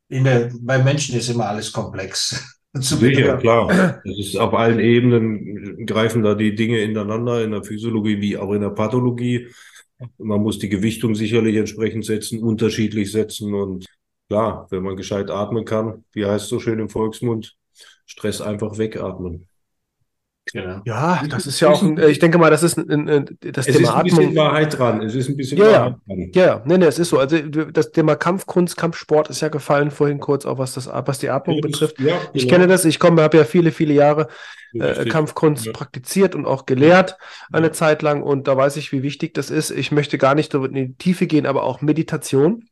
in 0.09 0.23
der, 0.23 0.51
bei 0.59 0.81
Menschen 0.81 1.15
ist 1.15 1.29
immer 1.29 1.47
alles 1.47 1.71
komplex. 1.71 2.59
Sicher, 2.73 3.37
klar. 3.37 4.01
Es 4.03 4.17
ist 4.17 4.37
auf 4.37 4.53
allen 4.53 4.79
Ebenen 4.79 5.85
greifen 5.85 6.23
da 6.23 6.33
die 6.33 6.55
Dinge 6.55 6.79
ineinander, 6.79 7.43
in 7.43 7.51
der 7.51 7.63
Physiologie 7.63 8.19
wie 8.19 8.37
auch 8.37 8.51
in 8.51 8.61
der 8.61 8.71
Pathologie. 8.71 9.47
Man 10.17 10.41
muss 10.41 10.57
die 10.57 10.69
Gewichtung 10.69 11.13
sicherlich 11.13 11.55
entsprechend 11.55 12.03
setzen, 12.03 12.41
unterschiedlich 12.41 13.11
setzen 13.11 13.53
und 13.53 13.85
klar, 14.33 14.67
wenn 14.71 14.81
man 14.81 14.95
gescheit 14.95 15.29
atmen 15.29 15.63
kann, 15.63 16.03
wie 16.11 16.25
heißt 16.25 16.45
es 16.45 16.49
so 16.49 16.59
schön 16.59 16.79
im 16.79 16.89
Volksmund, 16.89 17.55
Stress 18.05 18.41
einfach 18.41 18.77
wegatmen. 18.79 19.47
Genau. 20.51 20.81
Ja, 20.85 21.23
das 21.29 21.47
ist 21.47 21.61
ja 21.61 21.69
auch, 21.69 21.81
ein, 21.81 21.97
ich 21.99 22.19
denke 22.19 22.37
mal, 22.37 22.49
das 22.49 22.63
ist 22.63 22.77
ein, 22.77 23.07
ein, 23.07 23.37
das 23.39 23.65
es 23.67 23.77
Thema 23.77 23.89
ist 23.89 23.95
ein 23.95 24.03
bisschen 24.03 24.23
Atmung. 24.23 24.35
Wahrheit 24.35 24.77
dran. 24.77 25.01
Es 25.01 25.15
ist 25.15 25.29
ein 25.29 25.37
bisschen 25.37 25.57
ja, 25.57 25.65
Wahrheit 25.65 25.95
dran. 26.05 26.31
Ja, 26.33 26.61
nee, 26.65 26.77
nee, 26.77 26.85
es 26.85 26.99
ist 26.99 27.09
so. 27.09 27.19
Also 27.19 27.37
das 27.37 27.91
Thema 27.91 28.15
Kampfkunst, 28.15 28.75
Kampfsport 28.75 29.29
ist 29.29 29.39
ja 29.39 29.47
gefallen 29.47 29.89
vorhin 29.89 30.19
kurz, 30.19 30.45
auch 30.45 30.57
was 30.57 30.73
das, 30.73 30.87
was 30.87 31.19
die 31.19 31.29
Atmung 31.29 31.57
ja, 31.57 31.61
betrifft. 31.61 31.99
Ja, 31.99 32.17
genau. 32.17 32.29
Ich 32.33 32.49
kenne 32.49 32.67
das. 32.67 32.83
Ich 32.83 32.99
komme, 32.99 33.21
habe 33.21 33.37
ja 33.37 33.45
viele, 33.45 33.71
viele 33.71 33.93
Jahre 33.93 34.27
äh, 34.73 35.05
Kampfkunst 35.05 35.67
ja. 35.67 35.71
praktiziert 35.71 36.35
und 36.35 36.45
auch 36.45 36.65
gelehrt 36.65 37.17
eine 37.53 37.71
Zeit 37.71 38.01
lang 38.01 38.21
und 38.21 38.47
da 38.47 38.57
weiß 38.57 38.75
ich, 38.77 38.91
wie 38.91 39.03
wichtig 39.03 39.33
das 39.35 39.49
ist. 39.49 39.71
Ich 39.71 39.91
möchte 39.91 40.17
gar 40.17 40.35
nicht 40.35 40.51
so 40.51 40.65
in 40.65 40.73
die 40.73 40.95
Tiefe 40.95 41.25
gehen, 41.25 41.45
aber 41.45 41.63
auch 41.63 41.81
Meditation 41.81 42.65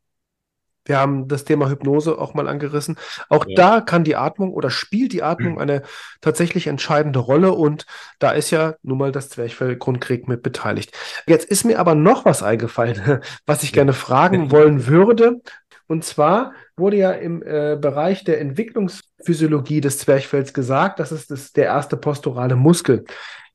wir 0.86 0.98
haben 0.98 1.28
das 1.28 1.44
Thema 1.44 1.70
Hypnose 1.70 2.18
auch 2.18 2.34
mal 2.34 2.48
angerissen. 2.48 2.98
Auch 3.30 3.46
ja. 3.48 3.56
da 3.56 3.82
kann 3.82 4.04
die 4.04 4.16
Atmung 4.16 4.54
oder 4.54 4.70
spielt 4.70 5.14
die 5.14 5.24
Atmung 5.24 5.60
eine 5.60 5.84
tatsächlich 6.22 6.68
entscheidende 6.68 7.20
Rolle 7.20 7.52
und 7.52 7.86
da 8.20 8.32
ist 8.32 8.52
ja 8.52 8.76
nun 8.82 8.98
mal 8.98 9.12
das 9.12 9.30
Zwerchfell-Grundkrieg 9.30 10.28
mit 10.28 10.42
beteiligt. 10.42 10.98
Jetzt 11.28 11.46
ist 11.46 11.66
mir 11.66 11.80
aber 11.80 11.96
noch 11.96 12.26
was 12.26 12.42
eingefallen, 12.42 13.22
was 13.46 13.64
ich 13.64 13.74
gerne 13.74 13.94
fragen 13.94 14.52
wollen 14.52 14.88
würde. 14.88 15.42
Und 15.88 16.06
zwar 16.06 16.54
wurde 16.78 16.98
ja 16.98 17.12
im 17.12 17.44
äh, 17.44 17.78
Bereich 17.80 18.24
der 18.24 18.40
Entwicklungsphysiologie 18.40 19.82
des 19.82 20.00
Zwerchfells 20.00 20.54
gesagt, 20.54 21.00
das 21.00 21.12
ist 21.12 21.30
das, 21.32 21.52
der 21.52 21.66
erste 21.66 21.98
posturale 21.98 22.56
Muskel. 22.56 23.04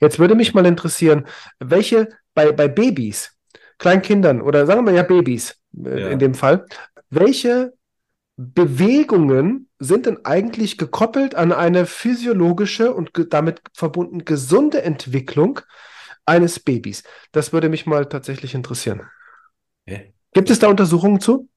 Jetzt 0.00 0.18
würde 0.18 0.34
mich 0.34 0.52
mal 0.52 0.66
interessieren, 0.66 1.26
welche 1.58 2.08
bei, 2.34 2.52
bei 2.52 2.68
Babys, 2.68 3.32
Kleinkindern 3.78 4.42
oder 4.42 4.66
sagen 4.66 4.86
wir 4.86 4.92
ja 4.92 5.02
Babys 5.02 5.56
äh, 5.84 6.00
ja. 6.00 6.08
in 6.08 6.18
dem 6.18 6.34
Fall, 6.34 6.66
welche 7.10 7.74
Bewegungen 8.36 9.68
sind 9.78 10.06
denn 10.06 10.24
eigentlich 10.24 10.78
gekoppelt 10.78 11.34
an 11.34 11.52
eine 11.52 11.86
physiologische 11.86 12.92
und 12.92 13.10
damit 13.30 13.62
verbunden 13.72 14.24
gesunde 14.24 14.82
Entwicklung 14.82 15.60
eines 16.24 16.60
Babys? 16.60 17.02
Das 17.32 17.52
würde 17.52 17.68
mich 17.68 17.86
mal 17.86 18.06
tatsächlich 18.06 18.54
interessieren. 18.54 19.02
Okay. 19.86 20.14
Gibt 20.32 20.50
es 20.50 20.58
da 20.58 20.68
Untersuchungen 20.68 21.20
zu? 21.20 21.48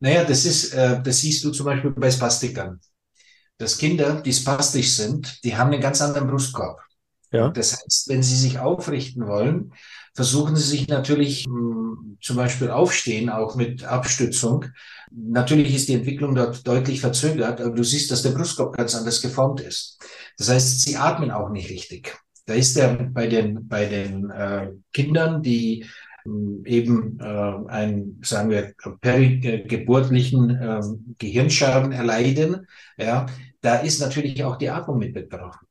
Naja, 0.00 0.24
das 0.24 0.44
ist, 0.44 0.74
äh, 0.74 1.00
das 1.00 1.18
siehst 1.18 1.44
du 1.44 1.50
zum 1.50 1.66
Beispiel 1.66 1.92
bei 1.92 2.10
Spastikern. 2.10 2.80
Dass 3.56 3.78
Kinder, 3.78 4.20
die 4.20 4.32
spastisch 4.32 4.92
sind, 4.94 5.44
die 5.44 5.56
haben 5.56 5.72
einen 5.72 5.80
ganz 5.80 6.02
anderen 6.02 6.28
Brustkorb. 6.28 6.80
Ja. 7.30 7.48
Das 7.50 7.72
heißt, 7.72 8.08
wenn 8.08 8.22
sie 8.22 8.36
sich 8.36 8.58
aufrichten 8.58 9.26
wollen, 9.26 9.72
versuchen 10.14 10.56
sie 10.56 10.68
sich 10.68 10.88
natürlich 10.88 11.44
hm, 11.44 11.71
zum 12.22 12.36
Beispiel 12.36 12.70
aufstehen, 12.70 13.28
auch 13.28 13.56
mit 13.56 13.84
Abstützung. 13.84 14.66
Natürlich 15.10 15.74
ist 15.74 15.88
die 15.88 15.94
Entwicklung 15.94 16.34
dort 16.34 16.66
deutlich 16.66 17.00
verzögert, 17.00 17.60
aber 17.60 17.74
du 17.74 17.82
siehst, 17.82 18.10
dass 18.10 18.22
der 18.22 18.30
Brustkorb 18.30 18.76
ganz 18.76 18.94
anders 18.94 19.20
geformt 19.20 19.60
ist. 19.60 19.98
Das 20.38 20.48
heißt, 20.48 20.80
sie 20.82 20.96
atmen 20.96 21.30
auch 21.30 21.50
nicht 21.50 21.68
richtig. 21.68 22.16
Da 22.46 22.54
ist 22.54 22.76
er 22.76 22.94
bei 22.94 23.26
den, 23.26 23.68
bei 23.68 23.86
den 23.86 24.30
äh, 24.30 24.70
Kindern, 24.92 25.42
die 25.42 25.86
hm, 26.24 26.64
eben 26.64 27.18
äh, 27.20 27.24
ein, 27.68 28.20
sagen 28.22 28.50
wir, 28.50 28.72
perigeburtlichen 29.00 30.50
äh, 30.50 30.80
Gehirnschaden 31.18 31.92
erleiden, 31.92 32.66
ja, 32.96 33.26
da 33.60 33.76
ist 33.76 34.00
natürlich 34.00 34.42
auch 34.44 34.56
die 34.56 34.70
Atmung 34.70 34.98
mit 34.98 35.14
betroffen. 35.14 35.66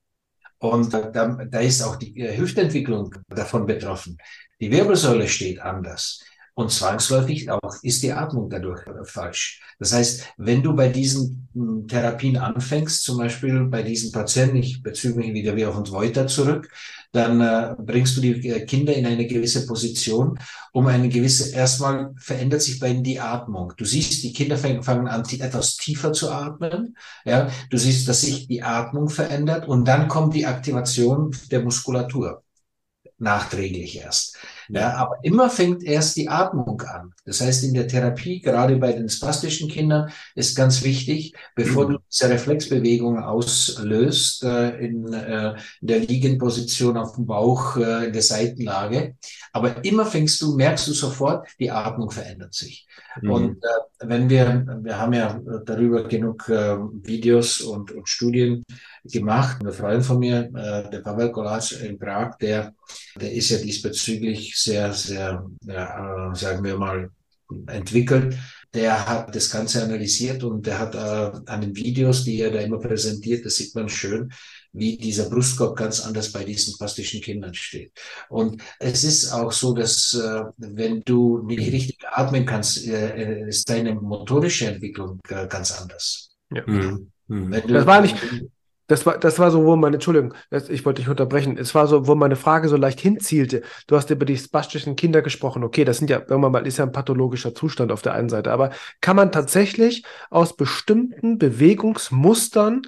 Und 0.59 0.93
da, 0.93 1.01
da 1.09 1.59
ist 1.59 1.81
auch 1.81 1.95
die 1.95 2.17
äh, 2.19 2.37
Hüftentwicklung 2.37 3.15
davon 3.27 3.65
betroffen. 3.65 4.17
Die 4.59 4.71
Wirbelsäule 4.71 5.27
steht 5.27 5.59
anders. 5.59 6.23
Und 6.53 6.69
zwangsläufig 6.69 7.49
auch 7.49 7.75
ist 7.81 8.03
die 8.03 8.11
Atmung 8.11 8.49
dadurch 8.49 8.83
falsch. 9.05 9.61
Das 9.79 9.93
heißt, 9.93 10.25
wenn 10.37 10.61
du 10.61 10.75
bei 10.75 10.89
diesen 10.89 11.47
hm, 11.53 11.87
Therapien 11.87 12.37
anfängst, 12.37 13.03
zum 13.03 13.17
Beispiel 13.17 13.63
bei 13.65 13.83
diesen 13.83 14.11
Patienten, 14.11 14.57
ich 14.57 14.83
bezüge 14.83 15.19
mich 15.19 15.33
wieder 15.33 15.55
wie 15.55 15.65
auf 15.65 15.77
uns 15.77 15.91
weiter 15.93 16.27
zurück, 16.27 16.69
dann 17.13 17.39
äh, 17.39 17.75
bringst 17.79 18.17
du 18.17 18.21
die 18.21 18.49
äh, 18.49 18.65
Kinder 18.65 18.93
in 18.93 19.05
eine 19.05 19.27
gewisse 19.27 19.65
Position, 19.65 20.37
um 20.73 20.87
eine 20.87 21.07
gewisse, 21.07 21.55
erstmal 21.55 22.13
verändert 22.17 22.61
sich 22.61 22.79
bei 22.79 22.89
ihnen 22.89 23.03
die 23.03 23.19
Atmung. 23.19 23.73
Du 23.77 23.85
siehst, 23.85 24.21
die 24.23 24.33
Kinder 24.33 24.57
fangen 24.57 25.07
an, 25.07 25.23
etwas 25.39 25.77
tiefer 25.77 26.11
zu 26.11 26.31
atmen. 26.31 26.97
Ja, 27.25 27.49
du 27.69 27.77
siehst, 27.77 28.07
dass 28.07 28.21
sich 28.21 28.47
die 28.47 28.61
Atmung 28.61 29.09
verändert 29.09 29.67
und 29.67 29.85
dann 29.85 30.09
kommt 30.09 30.35
die 30.35 30.45
Aktivation 30.45 31.35
der 31.49 31.63
Muskulatur 31.63 32.43
nachträglich 33.21 33.97
erst. 33.97 34.37
Ja, 34.73 34.95
aber 34.95 35.17
immer 35.23 35.49
fängt 35.49 35.83
erst 35.83 36.15
die 36.15 36.29
Atmung 36.29 36.81
an. 36.81 37.13
Das 37.25 37.41
heißt, 37.41 37.65
in 37.65 37.73
der 37.73 37.89
Therapie, 37.89 38.39
gerade 38.39 38.77
bei 38.77 38.93
den 38.93 39.09
spastischen 39.09 39.69
Kindern, 39.69 40.09
ist 40.33 40.55
ganz 40.55 40.81
wichtig, 40.83 41.33
bevor 41.55 41.89
du 41.89 41.97
diese 42.09 42.29
Reflexbewegung 42.29 43.21
auslöst, 43.21 44.43
äh, 44.43 44.77
in, 44.77 45.11
äh, 45.11 45.55
in 45.81 45.87
der 45.87 45.99
Liegenposition 45.99 46.95
auf 46.95 47.15
dem 47.15 47.25
Bauch, 47.25 47.75
äh, 47.75 48.05
in 48.05 48.13
der 48.13 48.21
Seitenlage. 48.21 49.17
Aber 49.51 49.83
immer 49.83 50.05
fängst 50.05 50.41
du, 50.41 50.55
merkst 50.55 50.87
du 50.87 50.93
sofort, 50.93 51.47
die 51.59 51.69
Atmung 51.69 52.09
verändert 52.09 52.53
sich. 52.53 52.87
Mhm. 53.21 53.31
Und 53.31 53.57
äh, 53.63 54.07
wenn 54.07 54.29
wir, 54.29 54.65
wir 54.83 54.97
haben 54.97 55.13
ja 55.13 55.39
darüber 55.65 56.03
genug 56.07 56.47
äh, 56.49 56.77
Videos 57.03 57.61
und, 57.61 57.91
und 57.91 58.07
Studien 58.07 58.63
gemacht. 59.03 59.57
Ein 59.63 59.71
Freund 59.71 60.05
von 60.05 60.19
mir, 60.19 60.49
äh, 60.53 60.89
der 60.89 60.99
Pavel 60.99 61.31
Kolatsch 61.31 61.73
in 61.81 61.97
Prag, 61.97 62.37
der, 62.37 62.73
der 63.19 63.31
ist 63.31 63.49
ja 63.49 63.57
diesbezüglich 63.57 64.57
sehr, 64.57 64.93
sehr, 64.93 65.45
ja, 65.65 66.31
äh, 66.31 66.35
sagen 66.35 66.63
wir 66.63 66.77
mal, 66.77 67.09
entwickelt. 67.67 68.37
Der 68.73 69.05
hat 69.05 69.35
das 69.35 69.49
Ganze 69.49 69.83
analysiert 69.83 70.43
und 70.43 70.65
der 70.65 70.79
hat 70.79 70.95
äh, 70.95 71.39
an 71.45 71.61
den 71.61 71.75
Videos, 71.75 72.23
die 72.23 72.39
er 72.39 72.51
da 72.51 72.59
immer 72.59 72.79
präsentiert, 72.79 73.45
das 73.45 73.57
sieht 73.57 73.75
man 73.75 73.89
schön, 73.89 74.31
wie 74.73 74.97
dieser 74.97 75.29
Brustkorb 75.29 75.75
ganz 75.75 75.99
anders 76.01 76.31
bei 76.31 76.43
diesen 76.43 76.77
plastischen 76.77 77.21
Kindern 77.21 77.53
steht. 77.53 77.91
Und 78.29 78.61
es 78.79 79.03
ist 79.03 79.31
auch 79.31 79.51
so, 79.51 79.73
dass 79.73 80.13
äh, 80.13 80.43
wenn 80.57 81.01
du 81.01 81.43
nicht 81.43 81.71
richtig 81.71 81.97
atmen 82.09 82.45
kannst, 82.45 82.87
äh, 82.87 83.47
ist 83.47 83.69
deine 83.69 83.95
motorische 83.95 84.67
Entwicklung 84.67 85.19
äh, 85.29 85.47
ganz 85.47 85.71
anders. 85.71 86.29
Ja. 86.53 86.63
Mhm. 86.65 87.11
Du, 87.27 87.73
das 87.73 87.85
war 87.85 88.01
nicht, 88.01 88.17
das 88.91 89.05
war, 89.05 89.17
das 89.17 89.39
war 89.39 89.51
so, 89.51 89.63
wo 89.63 89.77
meine, 89.77 89.95
Entschuldigung, 89.95 90.33
ich 90.67 90.83
wollte 90.83 91.01
dich 91.01 91.07
unterbrechen. 91.07 91.57
Es 91.57 91.73
war 91.73 91.87
so, 91.87 92.07
wo 92.07 92.15
meine 92.15 92.35
Frage 92.35 92.67
so 92.67 92.75
leicht 92.75 92.99
hinzielte. 92.99 93.61
Du 93.87 93.95
hast 93.95 94.09
über 94.09 94.25
die 94.25 94.35
spastischen 94.35 94.97
Kinder 94.97 95.21
gesprochen. 95.21 95.63
Okay, 95.63 95.85
das 95.85 95.99
sind 95.99 96.09
ja, 96.09 96.19
irgendwann 96.19 96.51
mal, 96.51 96.67
ist 96.67 96.77
ja 96.77 96.83
ein 96.83 96.91
pathologischer 96.91 97.55
Zustand 97.55 97.93
auf 97.93 98.01
der 98.01 98.15
einen 98.15 98.27
Seite. 98.27 98.51
Aber 98.51 98.71
kann 98.99 99.15
man 99.15 99.31
tatsächlich 99.31 100.03
aus 100.29 100.57
bestimmten 100.57 101.37
Bewegungsmustern 101.37 102.81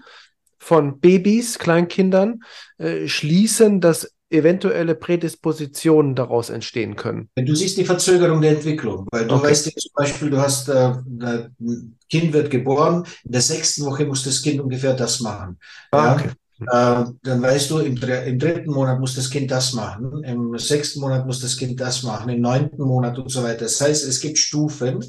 von 0.64 1.00
Babys, 1.00 1.60
Kleinkindern 1.60 2.40
äh, 2.78 3.08
schließen, 3.08 3.82
dass 3.82 4.14
eventuelle 4.30 4.96
Prädispositionen 4.96 6.16
daraus 6.16 6.50
entstehen 6.50 6.96
können. 6.96 7.30
Du 7.36 7.54
siehst 7.54 7.78
die 7.78 7.86
Verzögerung 7.86 8.42
der 8.42 8.52
Entwicklung, 8.52 9.06
weil 9.12 9.28
du 9.28 9.36
okay. 9.36 9.48
weißt 9.48 9.66
ja 9.68 9.72
zum 9.76 9.92
Beispiel, 9.94 10.30
du 10.32 10.38
hast, 10.38 10.70
äh, 10.70 10.94
ein 11.20 11.98
Kind 12.10 12.34
wird 12.34 12.50
geboren, 12.50 13.06
in 13.26 13.32
der 13.32 13.42
sechsten 13.42 13.86
Woche 13.86 14.06
muss 14.06 14.24
das 14.24 14.42
Kind 14.42 14.60
ungefähr 14.60 14.94
das 14.94 15.20
machen. 15.20 15.60
Ah, 15.92 16.14
okay. 16.14 16.30
Äh, 16.62 17.12
dann 17.24 17.42
weißt 17.42 17.70
du, 17.70 17.80
im, 17.80 17.98
im, 17.98 18.40
dritten 18.40 18.72
Monat 18.72 19.00
muss 19.00 19.16
das 19.16 19.30
Kind 19.30 19.52
das 19.52 19.74
machen, 19.74 20.24
im 20.24 20.58
sechsten 20.58 21.02
Monat 21.02 21.28
muss 21.28 21.42
das 21.42 21.58
Kind 21.58 21.80
das 21.80 22.04
machen, 22.04 22.30
im 22.30 22.42
neunten 22.42 22.82
Monat 22.82 23.20
und 23.20 23.30
so 23.30 23.44
weiter. 23.44 23.66
Das 23.66 23.82
heißt, 23.82 24.08
es 24.08 24.22
gibt 24.22 24.38
Stufen 24.38 25.04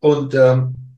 und 0.00 0.34
ähm, 0.34 0.91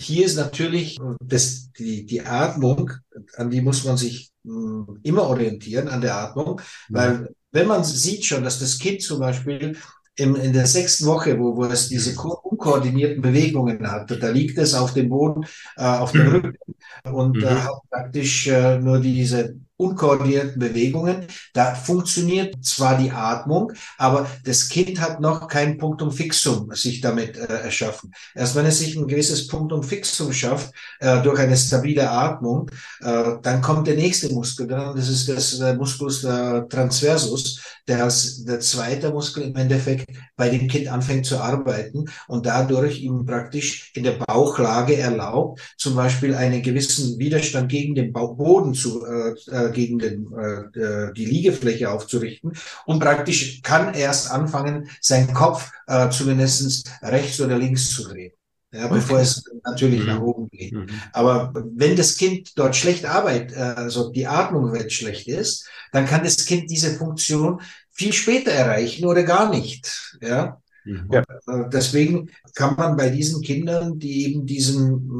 hier 0.00 0.26
ist 0.26 0.36
natürlich 0.36 0.98
das, 1.20 1.70
die, 1.72 2.04
die 2.04 2.20
Atmung, 2.22 2.92
an 3.36 3.50
die 3.50 3.60
muss 3.60 3.84
man 3.84 3.96
sich 3.96 4.30
hm, 4.44 5.00
immer 5.02 5.22
orientieren, 5.22 5.88
an 5.88 6.00
der 6.00 6.16
Atmung, 6.16 6.60
mhm. 6.88 6.94
weil 6.94 7.34
wenn 7.50 7.66
man 7.66 7.84
sieht 7.84 8.24
schon, 8.24 8.44
dass 8.44 8.58
das 8.58 8.78
Kind 8.78 9.02
zum 9.02 9.20
Beispiel 9.20 9.76
im, 10.16 10.34
in 10.36 10.52
der 10.52 10.66
sechsten 10.66 11.06
Woche, 11.06 11.38
wo, 11.38 11.56
wo 11.56 11.64
es 11.64 11.88
diese 11.88 12.18
unkoordinierten 12.20 13.22
Bewegungen 13.22 13.90
hat, 13.90 14.10
da 14.10 14.28
liegt 14.28 14.58
es 14.58 14.74
auf 14.74 14.92
dem 14.92 15.08
Boden, 15.08 15.44
äh, 15.76 15.84
auf 15.84 16.12
dem 16.12 16.26
mhm. 16.26 16.32
Rücken 16.32 16.58
und 17.04 17.42
äh, 17.42 17.50
mhm. 17.50 17.64
hat 17.64 17.80
praktisch 17.88 18.48
äh, 18.48 18.78
nur 18.78 19.00
diese 19.00 19.56
unkoordinierten 19.78 20.58
Bewegungen. 20.58 21.26
Da 21.54 21.74
funktioniert 21.74 22.64
zwar 22.64 22.98
die 22.98 23.12
Atmung, 23.12 23.72
aber 23.96 24.26
das 24.44 24.68
Kind 24.68 25.00
hat 25.00 25.20
noch 25.20 25.48
kein 25.48 25.78
Punktum 25.78 26.10
fixum 26.10 26.74
sich 26.74 27.00
damit 27.00 27.36
äh, 27.36 27.46
erschaffen. 27.46 28.12
Erst 28.34 28.56
wenn 28.56 28.66
es 28.66 28.80
sich 28.80 28.96
ein 28.96 29.06
gewisses 29.06 29.46
Punktum 29.46 29.82
fixum 29.82 30.32
schafft, 30.32 30.72
äh, 31.00 31.22
durch 31.22 31.38
eine 31.38 31.56
stabile 31.56 32.10
Atmung, 32.10 32.70
äh, 33.00 33.36
dann 33.40 33.62
kommt 33.62 33.86
der 33.86 33.94
nächste 33.94 34.32
Muskel 34.34 34.66
dran. 34.66 34.96
Das 34.96 35.08
ist 35.08 35.28
das 35.28 35.58
der 35.58 35.74
Musculus 35.74 36.22
der 36.22 36.68
transversus, 36.68 37.60
der 37.86 38.02
als 38.04 38.44
der 38.44 38.60
zweite 38.60 39.10
Muskel 39.10 39.44
im 39.44 39.56
Endeffekt 39.56 40.10
bei 40.36 40.48
dem 40.48 40.66
Kind 40.66 40.88
anfängt 40.88 41.26
zu 41.26 41.38
arbeiten 41.38 42.06
und 42.26 42.46
dadurch 42.46 43.00
ihm 43.00 43.24
praktisch 43.24 43.92
in 43.94 44.02
der 44.02 44.12
Bauchlage 44.12 44.96
erlaubt, 44.96 45.60
zum 45.76 45.94
Beispiel 45.94 46.34
einen 46.34 46.62
gewissen 46.62 47.18
Widerstand 47.18 47.68
gegen 47.68 47.94
den 47.94 48.12
Boden 48.12 48.74
zu, 48.74 49.06
äh, 49.06 49.67
äh, 49.68 49.72
gegen 49.72 49.98
den, 49.98 50.32
äh, 50.32 50.78
äh, 50.78 51.12
die 51.12 51.26
Liegefläche 51.26 51.90
aufzurichten 51.90 52.52
und 52.86 52.98
praktisch 53.00 53.62
kann 53.62 53.94
erst 53.94 54.30
anfangen, 54.30 54.88
seinen 55.00 55.32
Kopf 55.34 55.70
äh, 55.86 56.10
zumindest 56.10 56.90
rechts 57.02 57.40
oder 57.40 57.58
links 57.58 57.90
zu 57.90 58.08
drehen. 58.08 58.32
Ja, 58.70 58.84
okay. 58.84 58.96
bevor 58.96 59.20
es 59.20 59.42
natürlich 59.64 60.00
mhm. 60.00 60.06
nach 60.06 60.20
oben 60.20 60.48
geht. 60.50 60.72
Mhm. 60.72 60.88
Aber 61.14 61.54
wenn 61.54 61.96
das 61.96 62.18
Kind 62.18 62.52
dort 62.56 62.76
schlecht 62.76 63.06
arbeitet, 63.06 63.56
also 63.56 64.10
die 64.12 64.26
Atmung 64.26 64.74
wenn 64.74 64.90
schlecht 64.90 65.26
ist, 65.26 65.66
dann 65.90 66.04
kann 66.04 66.22
das 66.22 66.44
Kind 66.44 66.70
diese 66.70 66.94
Funktion 66.94 67.62
viel 67.90 68.12
später 68.12 68.50
erreichen 68.50 69.06
oder 69.06 69.22
gar 69.22 69.50
nicht. 69.50 70.16
Ja. 70.20 70.60
Mhm. 70.84 71.08
ja. 71.10 71.20
Äh, 71.20 71.68
deswegen 71.72 72.30
kann 72.54 72.76
man 72.76 72.96
bei 72.96 73.10
diesen 73.10 73.42
Kindern, 73.42 73.98
die 73.98 74.26
eben 74.26 74.46
diesen 74.46 75.10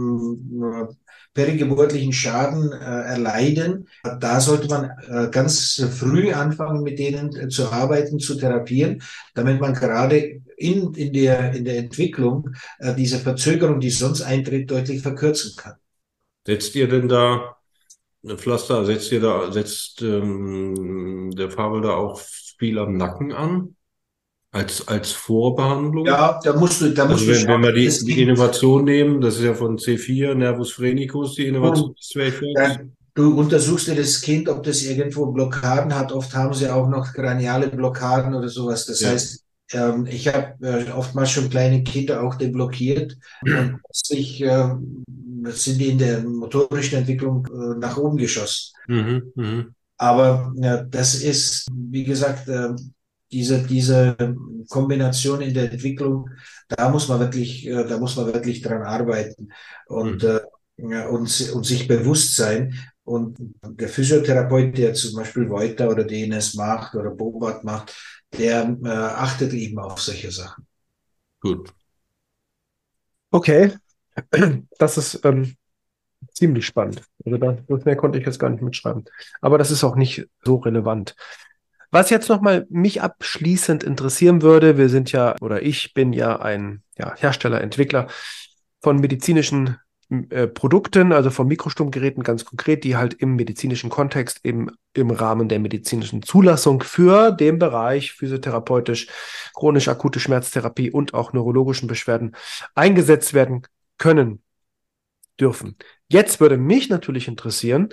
äh, 0.62 0.94
perigeburtlichen 1.38 2.12
Schaden 2.12 2.72
äh, 2.72 2.74
erleiden, 2.74 3.86
da 4.02 4.40
sollte 4.40 4.66
man 4.66 4.90
äh, 5.08 5.30
ganz 5.30 5.80
früh 5.96 6.32
anfangen, 6.32 6.82
mit 6.82 6.98
denen 6.98 7.32
äh, 7.36 7.46
zu 7.46 7.70
arbeiten, 7.70 8.18
zu 8.18 8.34
therapieren, 8.34 9.02
damit 9.34 9.60
man 9.60 9.72
gerade 9.72 10.40
in, 10.56 10.92
in, 10.94 11.12
der, 11.12 11.54
in 11.54 11.64
der 11.64 11.78
Entwicklung 11.78 12.50
äh, 12.80 12.92
diese 12.92 13.20
Verzögerung, 13.20 13.78
die 13.78 13.90
sonst 13.90 14.22
eintritt, 14.22 14.68
deutlich 14.68 15.00
verkürzen 15.00 15.52
kann. 15.56 15.74
Setzt 16.44 16.74
ihr 16.74 16.88
denn 16.88 17.08
da 17.08 17.56
Pflaster, 18.26 18.84
setzt 18.84 19.12
ihr 19.12 19.20
da, 19.20 19.52
setzt 19.52 20.02
ähm, 20.02 21.30
der 21.36 21.52
Fabel 21.52 21.82
da 21.82 21.90
auch 21.90 22.18
viel 22.58 22.80
am 22.80 22.96
Nacken 22.96 23.30
an? 23.30 23.76
Als, 24.50 24.88
als 24.88 25.12
Vorbehandlung? 25.12 26.06
Ja, 26.06 26.40
da 26.42 26.56
musst 26.56 26.80
du, 26.80 26.88
da 26.90 27.02
also 27.02 27.14
musst 27.14 27.26
wenn, 27.26 27.34
du 27.34 27.40
schauen, 27.40 27.62
wenn 27.62 27.74
wir 27.74 27.90
die, 27.90 28.04
die 28.04 28.22
Innovation 28.22 28.84
nehmen, 28.84 29.20
das 29.20 29.36
ist 29.36 29.44
ja 29.44 29.52
von 29.52 29.76
C4, 29.76 30.34
Nervus 30.34 30.72
phrenicus, 30.72 31.34
die 31.34 31.46
Innovation 31.46 31.94
des. 31.94 32.78
Du 33.14 33.36
untersuchst 33.36 33.88
dir 33.88 33.96
das 33.96 34.20
Kind, 34.20 34.48
ob 34.48 34.62
das 34.62 34.82
irgendwo 34.82 35.26
Blockaden 35.26 35.94
hat. 35.94 36.12
Oft 36.12 36.34
haben 36.34 36.54
sie 36.54 36.70
auch 36.70 36.88
noch 36.88 37.12
kraniale 37.12 37.68
Blockaden 37.68 38.32
oder 38.32 38.48
sowas. 38.48 38.86
Das 38.86 39.00
ja. 39.00 39.10
heißt, 39.10 39.44
ähm, 39.72 40.06
ich 40.06 40.28
habe 40.28 40.54
äh, 40.62 40.90
oftmals 40.92 41.32
schon 41.32 41.50
kleine 41.50 41.82
Kinder 41.82 42.22
auch 42.22 42.36
deblockiert 42.36 43.18
und 43.42 43.80
sich 43.92 44.40
äh, 44.40 44.70
sind 45.46 45.80
die 45.80 45.88
in 45.88 45.98
der 45.98 46.22
motorischen 46.22 46.98
Entwicklung 46.98 47.46
äh, 47.46 47.78
nach 47.78 47.98
oben 47.98 48.16
geschossen. 48.16 48.72
Mhm, 48.86 49.32
mh. 49.34 49.66
Aber 49.98 50.52
ja, 50.56 50.84
das 50.84 51.16
ist, 51.16 51.66
wie 51.72 52.04
gesagt, 52.04 52.48
äh, 52.48 52.70
diese, 53.30 53.62
diese 53.62 54.16
Kombination 54.68 55.40
in 55.40 55.54
der 55.54 55.70
Entwicklung, 55.70 56.30
da 56.68 56.88
muss 56.88 57.08
man 57.08 57.20
wirklich, 57.20 57.66
äh, 57.66 57.84
da 57.86 57.98
muss 57.98 58.16
man 58.16 58.26
wirklich 58.26 58.62
dran 58.62 58.82
arbeiten 58.82 59.50
und, 59.86 60.22
mhm. 60.22 60.92
äh, 60.92 61.06
und, 61.06 61.50
und 61.52 61.66
sich 61.66 61.88
bewusst 61.88 62.36
sein. 62.36 62.74
Und 63.04 63.38
der 63.62 63.88
Physiotherapeut, 63.88 64.76
der 64.76 64.92
zum 64.92 65.16
Beispiel 65.16 65.48
Voiter 65.48 65.88
oder 65.88 66.04
DNS 66.04 66.54
macht 66.54 66.94
oder 66.94 67.10
Bobat 67.10 67.64
macht, 67.64 67.94
der 68.36 68.76
äh, 68.84 68.88
achtet 68.88 69.54
eben 69.54 69.78
auf 69.78 70.00
solche 70.00 70.30
Sachen. 70.30 70.66
Gut. 71.40 71.72
Okay. 73.30 73.72
Das 74.78 74.98
ist 74.98 75.24
ähm, 75.24 75.54
ziemlich 76.32 76.66
spannend. 76.66 77.02
Also 77.24 77.38
da, 77.38 77.56
das 77.68 77.84
mehr 77.84 77.96
konnte 77.96 78.18
ich 78.18 78.26
jetzt 78.26 78.38
gar 78.38 78.50
nicht 78.50 78.62
mitschreiben. 78.62 79.04
Aber 79.40 79.58
das 79.58 79.70
ist 79.70 79.84
auch 79.84 79.96
nicht 79.96 80.28
so 80.44 80.56
relevant. 80.56 81.14
Was 81.90 82.10
jetzt 82.10 82.28
nochmal 82.28 82.66
mich 82.68 83.00
abschließend 83.00 83.82
interessieren 83.82 84.42
würde, 84.42 84.76
wir 84.76 84.88
sind 84.88 85.10
ja, 85.12 85.36
oder 85.40 85.62
ich 85.62 85.94
bin 85.94 86.12
ja 86.12 86.40
ein 86.40 86.82
ja, 86.98 87.14
Hersteller, 87.16 87.60
Entwickler 87.62 88.08
von 88.82 89.00
medizinischen 89.00 89.78
äh, 90.30 90.46
Produkten, 90.46 91.12
also 91.12 91.30
von 91.30 91.46
Mikrostromgeräten 91.46 92.22
ganz 92.22 92.44
konkret, 92.44 92.84
die 92.84 92.96
halt 92.96 93.14
im 93.14 93.36
medizinischen 93.36 93.90
Kontext 93.90 94.40
eben 94.44 94.68
im 94.92 95.10
Rahmen 95.10 95.48
der 95.48 95.60
medizinischen 95.60 96.22
Zulassung 96.22 96.82
für 96.82 97.30
den 97.30 97.58
Bereich 97.58 98.12
physiotherapeutisch, 98.12 99.08
chronisch 99.54 99.88
akute 99.88 100.20
Schmerztherapie 100.20 100.90
und 100.90 101.14
auch 101.14 101.32
neurologischen 101.32 101.88
Beschwerden 101.88 102.36
eingesetzt 102.74 103.34
werden 103.34 103.62
können 103.98 104.42
dürfen. 105.40 105.76
Jetzt 106.08 106.40
würde 106.40 106.56
mich 106.56 106.88
natürlich 106.88 107.28
interessieren, 107.28 107.90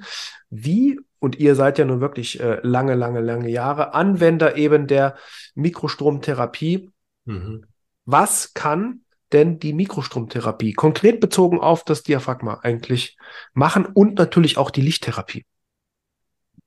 wie 0.50 1.00
und 1.20 1.38
ihr 1.40 1.56
seid 1.56 1.80
ja 1.80 1.86
nun 1.86 2.02
wirklich 2.02 2.40
äh, 2.40 2.60
lange, 2.62 2.94
lange, 2.94 3.20
lange 3.20 3.50
Jahre 3.50 3.94
Anwender 3.94 4.58
eben 4.58 4.88
der 4.88 5.16
Mikrostromtherapie. 5.56 6.92
Mhm. 7.26 7.66
Was 8.06 8.54
kann 8.54 9.02
denn 9.32 9.58
die 9.60 9.74
Mikrostromtherapie 9.74 10.74
konkret 10.74 11.20
bezogen 11.20 11.60
auf 11.60 11.84
das 11.84 12.04
Diaphragma 12.04 12.60
eigentlich 12.62 13.18
machen 13.54 13.86
und 13.86 14.20
natürlich 14.20 14.58
auch 14.58 14.70
die 14.70 14.82
Lichttherapie? 14.82 15.46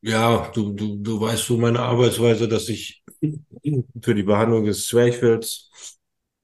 Ja, 0.01 0.51
du, 0.55 0.73
du, 0.73 0.97
du 0.97 1.21
weißt 1.21 1.45
so 1.45 1.57
meine 1.57 1.81
Arbeitsweise, 1.81 2.49
dass 2.49 2.69
ich 2.69 3.05
für 4.03 4.15
die 4.15 4.23
Behandlung 4.23 4.65
des 4.65 4.87
Zwerchfells 4.87 5.71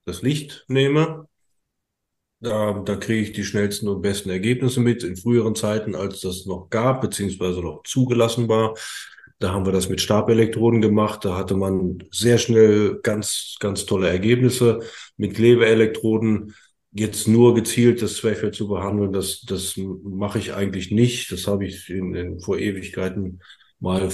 das 0.05 0.21
Licht 0.21 0.65
nehme 0.67 1.27
da, 2.45 2.73
da 2.85 2.95
kriege 2.95 3.21
ich 3.21 3.33
die 3.33 3.43
schnellsten 3.43 3.87
und 3.87 4.01
besten 4.01 4.29
Ergebnisse 4.29 4.79
mit. 4.79 5.03
In 5.03 5.17
früheren 5.17 5.55
Zeiten, 5.55 5.95
als 5.95 6.21
das 6.21 6.45
noch 6.45 6.69
gab, 6.69 7.01
beziehungsweise 7.01 7.61
noch 7.61 7.83
zugelassen 7.83 8.47
war, 8.47 8.75
da 9.39 9.51
haben 9.51 9.65
wir 9.65 9.73
das 9.73 9.89
mit 9.89 9.99
Stabelektroden 9.99 10.81
gemacht. 10.81 11.25
Da 11.25 11.35
hatte 11.35 11.55
man 11.55 12.03
sehr 12.11 12.37
schnell 12.37 12.99
ganz, 13.03 13.57
ganz 13.59 13.85
tolle 13.85 14.07
Ergebnisse. 14.09 14.79
Mit 15.17 15.35
Klebeelektroden 15.35 16.55
jetzt 16.93 17.27
nur 17.27 17.53
gezielt 17.53 18.01
das 18.01 18.15
Zwerchfell 18.15 18.51
zu 18.51 18.69
behandeln, 18.69 19.11
das, 19.11 19.41
das 19.41 19.77
mache 19.77 20.39
ich 20.39 20.53
eigentlich 20.53 20.91
nicht. 20.91 21.31
Das 21.31 21.47
habe 21.47 21.65
ich 21.65 21.89
in, 21.89 22.15
in, 22.15 22.39
vor 22.39 22.57
Ewigkeiten 22.57 23.41
mal 23.79 24.09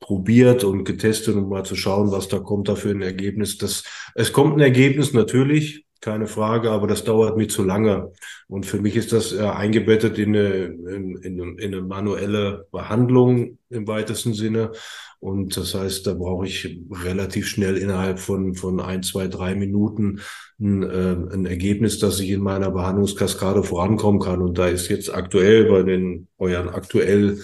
probiert 0.00 0.62
und 0.64 0.84
getestet, 0.84 1.36
um 1.36 1.48
mal 1.48 1.64
zu 1.64 1.74
schauen, 1.74 2.12
was 2.12 2.28
da 2.28 2.38
kommt 2.38 2.68
da 2.68 2.74
für 2.74 2.90
ein 2.90 3.02
Ergebnis. 3.02 3.56
Das, 3.56 3.84
es 4.14 4.32
kommt 4.32 4.56
ein 4.56 4.60
Ergebnis 4.60 5.14
natürlich, 5.14 5.86
keine 6.00 6.26
Frage, 6.26 6.70
aber 6.70 6.86
das 6.86 7.04
dauert 7.04 7.36
mir 7.36 7.48
zu 7.48 7.64
lange. 7.64 8.12
Und 8.46 8.66
für 8.66 8.80
mich 8.80 8.96
ist 8.96 9.12
das 9.12 9.32
äh, 9.32 9.42
eingebettet 9.42 10.18
in 10.18 10.36
eine, 10.36 10.64
in, 10.64 11.16
in, 11.22 11.58
in 11.58 11.74
eine 11.74 11.82
manuelle 11.82 12.66
Behandlung 12.70 13.58
im 13.70 13.86
weitesten 13.86 14.34
Sinne. 14.34 14.72
Und 15.20 15.56
das 15.56 15.74
heißt, 15.74 16.06
da 16.06 16.14
brauche 16.14 16.46
ich 16.46 16.80
relativ 16.90 17.48
schnell 17.48 17.76
innerhalb 17.76 18.20
von, 18.20 18.54
von 18.54 18.80
ein, 18.80 19.02
zwei, 19.02 19.26
drei 19.26 19.54
Minuten 19.54 20.20
ein, 20.60 20.82
äh, 20.82 21.16
ein 21.34 21.46
Ergebnis, 21.46 21.98
dass 21.98 22.20
ich 22.20 22.30
in 22.30 22.42
meiner 22.42 22.70
Behandlungskaskade 22.70 23.62
vorankommen 23.62 24.20
kann. 24.20 24.40
Und 24.40 24.58
da 24.58 24.68
ist 24.68 24.88
jetzt 24.88 25.12
aktuell 25.12 25.64
bei 25.64 25.82
den 25.82 26.28
euren 26.38 26.68
aktuell 26.68 27.40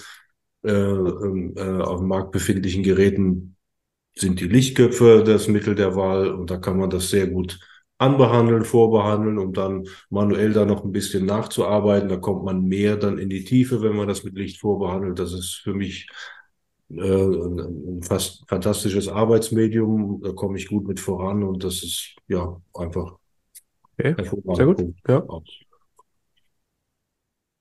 äh, 0.64 0.71
ähm, 0.71 1.55
äh, 1.57 1.83
auf 1.83 1.99
dem 1.99 2.09
Markt 2.09 2.33
befindlichen 2.33 2.83
Geräten 2.83 3.57
sind 4.17 4.40
die 4.40 4.49
Lichtköpfe 4.49 5.25
das 5.27 5.49
Mittel 5.49 5.75
der 5.75 5.97
Wahl 5.97 6.31
und 6.31 6.51
da 6.51 6.57
kann 6.57 6.79
man 6.79 6.90
das 6.90 7.11
sehr 7.11 7.27
gut 7.27 7.59
anbehandeln, 8.05 8.64
vorbehandeln, 8.64 9.38
um 9.38 9.53
dann 9.53 9.87
manuell 10.11 10.53
da 10.53 10.64
noch 10.64 10.85
ein 10.85 10.93
bisschen 10.93 11.27
nachzuarbeiten. 11.27 12.09
Da 12.09 12.17
kommt 12.17 12.45
man 12.45 12.62
mehr 12.64 12.97
dann 12.97 13.19
in 13.19 13.31
die 13.31 13.45
Tiefe, 13.45 13.83
wenn 13.83 13.97
man 13.97 14.09
das 14.09 14.25
mit 14.25 14.35
Licht 14.35 14.61
vorbehandelt. 14.61 15.19
Das 15.19 15.33
ist 15.33 15.61
für 15.62 15.75
mich 15.75 16.09
äh, 16.90 16.97
ein 16.97 18.03
fast 18.03 18.45
fantastisches 18.49 19.09
Arbeitsmedium. 19.09 20.21
Da 20.23 20.33
komme 20.33 20.59
ich 20.59 20.69
gut 20.69 20.87
mit 20.87 21.01
voran 21.01 21.43
und 21.43 21.64
das 21.64 21.83
ist 21.83 22.17
ja 22.29 22.61
einfach 22.75 23.17
okay. 23.99 24.14
Sehr 24.55 24.67
gut. 24.67 24.85
Ja. 25.09 25.27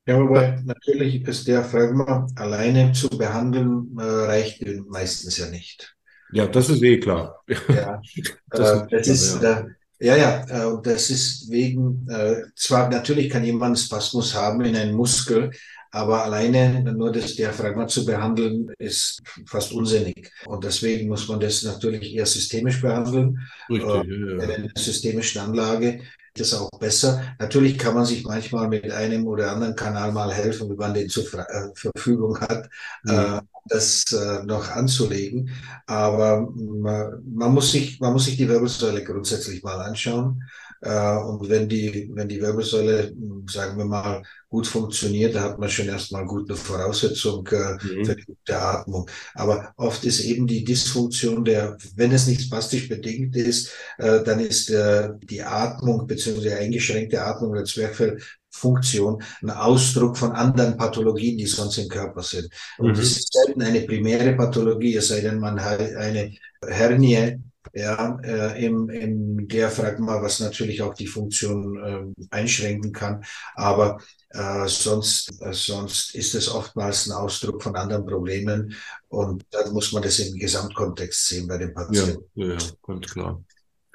Ja, 0.06 0.20
wobei 0.20 0.62
natürlich 0.66 1.26
ist 1.26 1.48
der 1.48 1.64
Fragma 1.64 2.28
alleine 2.36 2.92
zu 2.92 3.08
behandeln, 3.10 3.96
äh, 3.98 4.04
reicht 4.04 4.66
meistens 4.90 5.38
ja 5.38 5.48
nicht. 5.50 5.96
Ja, 6.34 6.48
das 6.48 6.70
ist 6.70 6.82
eh 6.84 7.00
klar. 7.00 7.42
Ja, 7.70 8.02
das, 8.50 8.82
äh, 8.82 8.88
das 8.90 9.08
ist, 9.08 9.42
ja. 9.42 9.66
Ja, 10.04 10.18
ja, 10.18 10.44
äh, 10.50 10.82
das 10.84 11.10
ist 11.10 11.50
wegen, 11.50 12.06
äh, 12.10 12.36
zwar 12.58 12.90
natürlich 12.90 13.30
kann 13.30 13.46
jemand 13.46 13.80
Spasmus 13.80 14.36
haben 14.36 14.60
in 14.66 14.76
einem 14.76 14.98
Muskel, 14.98 15.50
aber 15.92 16.26
alleine 16.26 16.84
nur 16.92 17.10
das 17.10 17.36
Diaphragma 17.36 17.88
zu 17.88 18.06
behandeln, 18.06 18.70
ist 18.80 19.22
fast 19.46 19.72
unsinnig. 19.72 20.30
Und 20.46 20.66
deswegen 20.66 21.08
muss 21.08 21.30
man 21.30 21.40
das 21.40 21.64
natürlich 21.64 22.14
eher 22.14 22.26
systemisch 22.26 22.82
behandeln, 22.82 23.40
Richtig, 23.70 23.90
äh, 23.90 23.94
ja, 23.94 24.04
ja. 24.04 24.44
in 24.44 24.52
einer 24.52 24.70
systemischen 24.76 25.40
Anlage. 25.40 26.02
Das 26.36 26.54
auch 26.54 26.70
besser. 26.80 27.22
Natürlich 27.40 27.78
kann 27.78 27.94
man 27.94 28.06
sich 28.06 28.24
manchmal 28.24 28.68
mit 28.68 28.92
einem 28.92 29.28
oder 29.28 29.52
anderen 29.52 29.76
Kanal 29.76 30.12
mal 30.12 30.34
helfen, 30.34 30.70
wenn 30.70 30.78
man 30.78 30.94
den 30.94 31.10
zur 31.10 31.26
äh, 31.34 31.70
Verfügung 31.76 32.40
hat, 32.40 32.70
mhm. 33.04 33.12
äh, 33.12 33.42
das 33.66 34.12
äh, 34.12 34.44
noch 34.44 34.70
anzulegen. 34.70 35.52
Aber 35.86 36.50
man, 36.56 37.24
man, 37.26 37.54
muss 37.54 37.72
sich, 37.72 38.00
man 38.00 38.14
muss 38.14 38.26
sich 38.26 38.38
die 38.38 38.50
Wirbelsäule 38.50 39.04
grundsätzlich 39.04 39.64
mal 39.64 39.80
anschauen. 39.82 40.44
Äh, 40.84 41.18
und 41.18 41.50
wenn 41.50 41.70
die, 41.70 42.10
wenn 42.14 42.28
die 42.28 42.42
Wirbelsäule, 42.42 43.14
sagen 43.50 43.78
wir 43.78 43.86
mal, 43.86 44.22
gut 44.50 44.68
funktioniert, 44.68 45.34
da 45.34 45.42
hat 45.42 45.58
man 45.58 45.70
schon 45.70 45.88
erstmal 45.88 46.26
gute 46.26 46.56
Voraussetzung 46.56 47.48
äh, 47.48 47.74
mhm. 47.74 48.06
für 48.06 48.16
die 48.16 48.26
gute 48.26 48.62
Atmung. 48.62 49.10
Aber 49.34 49.74
oft 49.78 50.04
ist 50.04 50.20
eben 50.20 50.46
die 50.46 50.64
Dysfunktion 50.64 51.46
der, 51.46 51.78
wenn 51.96 52.12
es 52.12 52.28
nicht 52.28 52.42
spastisch 52.42 52.90
bedingt 52.90 53.36
ist, 53.36 53.72
äh, 53.98 54.22
dann 54.24 54.42
ist 54.42 54.70
äh, 54.70 55.10
die 55.24 55.42
Atmung 55.42 56.06
beziehungsweise 56.06 56.58
eingeschränkte 56.58 57.24
Atmung 57.24 57.52
oder 57.52 57.64
Zwerchfellfunktion 57.64 59.24
ein 59.42 59.50
Ausdruck 59.52 60.18
von 60.18 60.34
anderen 60.34 60.76
Pathologien, 60.76 61.38
die 61.38 61.48
sonst 61.48 61.78
im 61.78 61.88
Körper 61.88 62.24
sind. 62.24 62.50
Und 62.78 62.98
mhm. 62.98 63.00
es 63.00 63.18
ist 63.18 63.34
selten 63.34 63.62
eine 63.62 63.82
primäre 63.82 64.36
Pathologie, 64.36 64.98
es 64.98 65.08
sei 65.08 65.22
denn, 65.22 65.40
man 65.40 65.64
hat 65.64 65.80
eine 65.80 66.34
Hernie 66.68 67.40
ja, 67.74 68.20
äh, 68.24 68.66
im, 68.66 68.90
im 68.90 69.48
Diaphragma, 69.48 70.22
was 70.22 70.40
natürlich 70.40 70.82
auch 70.82 70.94
die 70.94 71.08
Funktion 71.08 72.16
äh, 72.20 72.26
einschränken 72.32 72.92
kann. 72.92 73.24
Aber 73.56 74.00
äh, 74.30 74.68
sonst, 74.68 75.42
äh, 75.42 75.54
sonst 75.54 76.16
ist 76.16 76.36
es 76.36 76.50
oftmals 76.50 77.08
ein 77.08 77.14
Ausdruck 77.14 77.64
von 77.64 77.76
anderen 77.76 78.06
Problemen 78.06 78.76
und 79.08 79.46
dann 79.52 79.72
muss 79.72 79.92
man 79.94 80.04
das 80.04 80.20
im 80.20 80.38
Gesamtkontext 80.38 81.28
sehen 81.28 81.48
bei 81.48 81.58
dem 81.58 81.74
Patienten. 81.74 82.24
Ja, 82.36 82.48
ja, 82.48 82.58
ganz 82.86 83.06
klar. 83.08 83.44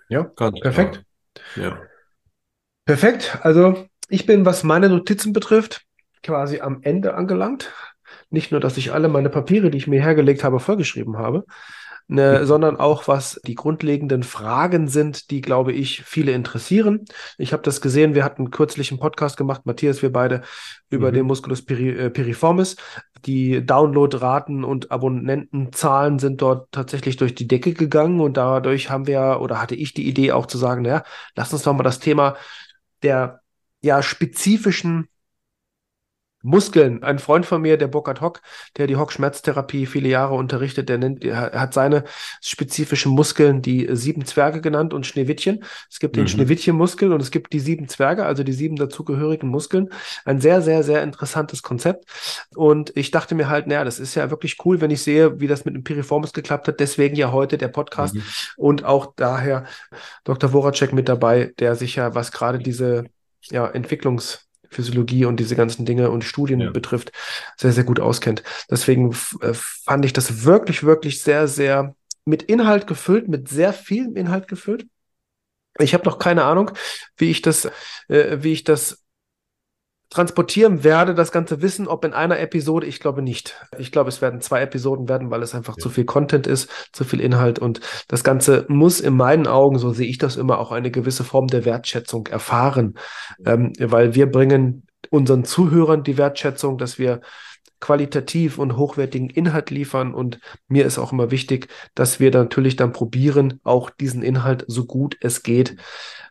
Ja, 0.09 0.23
ganz 0.23 0.61
perfekt. 0.61 1.05
Klar. 1.55 1.71
Ja. 1.71 1.83
Perfekt. 2.85 3.39
Also 3.43 3.87
ich 4.09 4.25
bin, 4.25 4.47
was 4.47 4.65
meine 4.65 4.89
Notizen 4.89 5.33
betrifft, 5.33 5.83
quasi 6.23 6.61
am 6.61 6.83
Ende 6.83 7.15
angelangt. 7.15 7.73
Nicht 8.31 8.51
nur, 8.51 8.61
dass 8.61 8.77
ich 8.77 8.93
alle 8.93 9.09
meine 9.09 9.29
Papiere, 9.29 9.71
die 9.71 9.79
ich 9.79 9.87
mir 9.87 10.01
hergelegt 10.01 10.45
habe, 10.45 10.61
vollgeschrieben 10.61 11.19
habe, 11.19 11.45
ne, 12.09 12.47
sondern 12.47 12.77
auch 12.77 13.07
was 13.07 13.40
die 13.47 13.55
grundlegenden 13.55 14.23
Fragen 14.23 14.88
sind, 14.88 15.31
die, 15.31 15.42
glaube 15.42 15.73
ich, 15.73 16.03
viele 16.03 16.33
interessieren. 16.33 17.05
Ich 17.37 17.53
habe 17.53 17.62
das 17.62 17.81
gesehen, 17.81 18.14
wir 18.14 18.25
hatten 18.25 18.51
kürzlich 18.51 18.90
einen 18.90 18.99
Podcast 18.99 19.37
gemacht, 19.37 19.66
Matthias, 19.66 20.03
wir 20.03 20.12
beide, 20.12 20.42
über 20.90 21.11
mhm. 21.11 21.14
den 21.14 21.27
Musculus 21.27 21.64
peri 21.64 21.90
äh, 21.90 22.11
piriformis. 22.11 22.77
Die 23.27 23.64
Downloadraten 23.64 24.64
und 24.64 24.90
Abonnentenzahlen 24.90 26.18
sind 26.18 26.40
dort 26.40 26.73
tatsächlich 26.73 27.16
durch 27.16 27.35
die 27.35 27.47
Decke 27.47 27.75
gegangen 27.75 28.21
und 28.21 28.37
dadurch 28.37 28.90
haben 28.90 29.07
wir, 29.07 29.40
oder 29.40 29.61
hatte 29.61 29.75
ich 29.75 29.92
die 29.92 30.09
Idee 30.09 30.33
auch 30.33 30.47
zu 30.47 30.57
sagen, 30.57 30.83
naja, 30.83 31.05
lass 31.37 31.53
uns 31.53 31.62
doch 31.62 31.75
mal 31.75 31.83
das 31.83 31.99
Thema 31.99 32.37
der 33.03 33.40
ja 33.81 34.03
spezifischen 34.03 35.09
Muskeln. 36.49 37.03
Ein 37.03 37.19
Freund 37.19 37.45
von 37.45 37.61
mir, 37.61 37.77
der 37.77 37.89
Burkhard 37.89 38.23
Hock, 38.23 38.41
der 38.77 38.87
die 38.87 38.97
Hock-Schmerztherapie 38.97 39.85
viele 39.85 40.09
Jahre 40.09 40.35
unterrichtet, 40.35 40.89
der 40.89 40.97
nennt, 40.97 41.23
er 41.23 41.53
hat 41.53 41.75
seine 41.75 42.05
spezifischen 42.41 43.13
Muskeln 43.13 43.61
die 43.61 43.87
sieben 43.93 44.25
Zwerge 44.25 44.63
genannt 44.63 44.95
und 44.95 45.07
Schneewittchen. 45.07 45.63
Es 45.91 45.99
gibt 45.99 46.17
den 46.17 46.25
mhm. 46.25 46.29
Schneewittchen-Muskel 46.29 47.13
und 47.13 47.21
es 47.21 47.31
gibt 47.31 47.53
die 47.53 47.61
sieben 47.61 47.89
Zwerge, 47.89 48.25
also 48.25 48.43
die 48.43 48.55
sieben 48.55 48.77
dazugehörigen 48.77 49.49
Muskeln. 49.49 49.91
Ein 50.25 50.41
sehr, 50.41 50.63
sehr, 50.63 50.83
sehr 50.83 51.03
interessantes 51.03 51.63
Konzept. 51.63 52.07
Und 52.57 52.97
ich 52.97 53.11
dachte 53.11 53.35
mir 53.35 53.49
halt, 53.51 53.67
naja, 53.67 53.85
das 53.85 54.01
ist 54.01 54.15
ja 54.15 54.31
wirklich 54.31 54.57
cool, 54.65 54.81
wenn 54.81 54.91
ich 54.91 55.03
sehe, 55.03 55.41
wie 55.41 55.49
das 55.49 55.67
mit 55.67 55.75
dem 55.75 55.85
Piriformis 55.85 56.33
geklappt 56.33 56.67
hat. 56.67 56.81
Deswegen 56.81 57.15
ja 57.15 57.31
heute 57.31 57.59
der 57.59 57.69
Podcast 57.69 58.15
mhm. 58.15 58.23
und 58.57 58.85
auch 58.85 59.13
daher 59.17 59.65
Dr. 60.25 60.51
Voracek 60.51 60.95
mit 60.95 61.11
dabei, 61.11 61.53
der 61.59 61.77
sich 61.77 61.97
ja, 61.97 62.15
was 62.15 62.33
gerade 62.33 62.59
diese 62.59 63.05
ja, 63.51 63.67
Entwicklungs- 63.67 64.48
Physiologie 64.71 65.25
und 65.25 65.39
diese 65.39 65.57
ganzen 65.57 65.85
Dinge 65.87 66.11
und 66.11 66.25
Studien 66.25 66.61
ja. 66.61 66.71
betrifft, 66.71 67.13
sehr, 67.57 67.73
sehr 67.73 67.85
gut 67.85 68.01
auskennt. 68.01 68.43
Deswegen 68.71 69.13
äh, 69.41 69.53
fand 69.55 70.05
ich 70.05 70.13
das 70.13 70.45
wirklich, 70.45 70.85
wirklich 70.85 71.23
sehr, 71.23 71.49
sehr 71.49 71.95
mit 72.25 72.43
Inhalt 72.43 72.87
gefüllt, 72.87 73.29
mit 73.29 73.49
sehr 73.49 73.73
viel 73.73 74.17
Inhalt 74.17 74.49
gefüllt. 74.49 74.87
Ich 75.79 75.95
habe 75.95 76.05
noch 76.05 76.19
keine 76.19 76.45
Ahnung, 76.45 76.73
wie 77.17 77.31
ich 77.31 77.43
das, 77.43 77.67
äh, 78.09 78.39
wie 78.41 78.53
ich 78.53 78.65
das 78.65 79.05
transportieren 80.11 80.85
werde, 80.85 81.14
das 81.14 81.33
ganze 81.33 81.61
Wissen, 81.61 81.87
ob 81.87 82.05
in 82.05 82.12
einer 82.12 82.38
Episode, 82.38 82.87
ich 82.87 83.01
glaube 83.01 83.23
nicht. 83.23 83.57
Ich 83.79 83.92
glaube, 83.92 84.09
es 84.09 84.23
werden 84.23 84.40
zwei 84.40 84.62
Episoden 84.62 85.09
werden, 85.09 85.31
weil 85.31 85.42
es 85.42 85.55
einfach 85.55 85.77
ja. 85.77 85.83
zu 85.83 85.90
viel 85.90 86.05
Content 86.05 86.47
ist, 86.47 86.71
zu 86.92 87.05
viel 87.05 87.21
Inhalt 87.21 87.59
und 87.59 87.81
das 88.09 88.25
Ganze 88.25 88.64
muss 88.68 89.01
in 89.01 89.14
meinen 89.14 89.47
Augen, 89.47 89.79
so 89.79 89.92
sehe 89.92 90.09
ich 90.09 90.18
das 90.18 90.37
immer, 90.37 90.59
auch 90.59 90.73
eine 90.73 90.90
gewisse 90.90 91.25
Form 91.25 91.47
der 91.47 91.64
Wertschätzung 91.64 92.27
erfahren, 92.27 92.94
ähm, 93.44 93.73
weil 93.79 94.14
wir 94.14 94.31
bringen 94.31 94.87
unseren 95.11 95.44
Zuhörern 95.44 96.03
die 96.03 96.18
Wertschätzung, 96.18 96.79
dass 96.79 96.99
wir 96.99 97.21
qualitativ 97.81 98.59
und 98.59 98.77
hochwertigen 98.77 99.31
Inhalt 99.31 99.71
liefern. 99.71 100.14
Und 100.14 100.41
mir 100.69 100.87
ist 100.87 100.99
auch 100.99 101.12
immer 101.12 101.31
wichtig, 101.31 101.69
dass 101.95 102.21
wir 102.21 102.31
natürlich 102.31 102.77
dann 102.77 102.93
probieren, 102.93 103.61
auch 103.64 103.91
diesen 103.91 104.23
Inhalt 104.23 104.64
so 104.69 104.85
gut 104.85 105.17
es 105.21 105.43
geht 105.43 105.77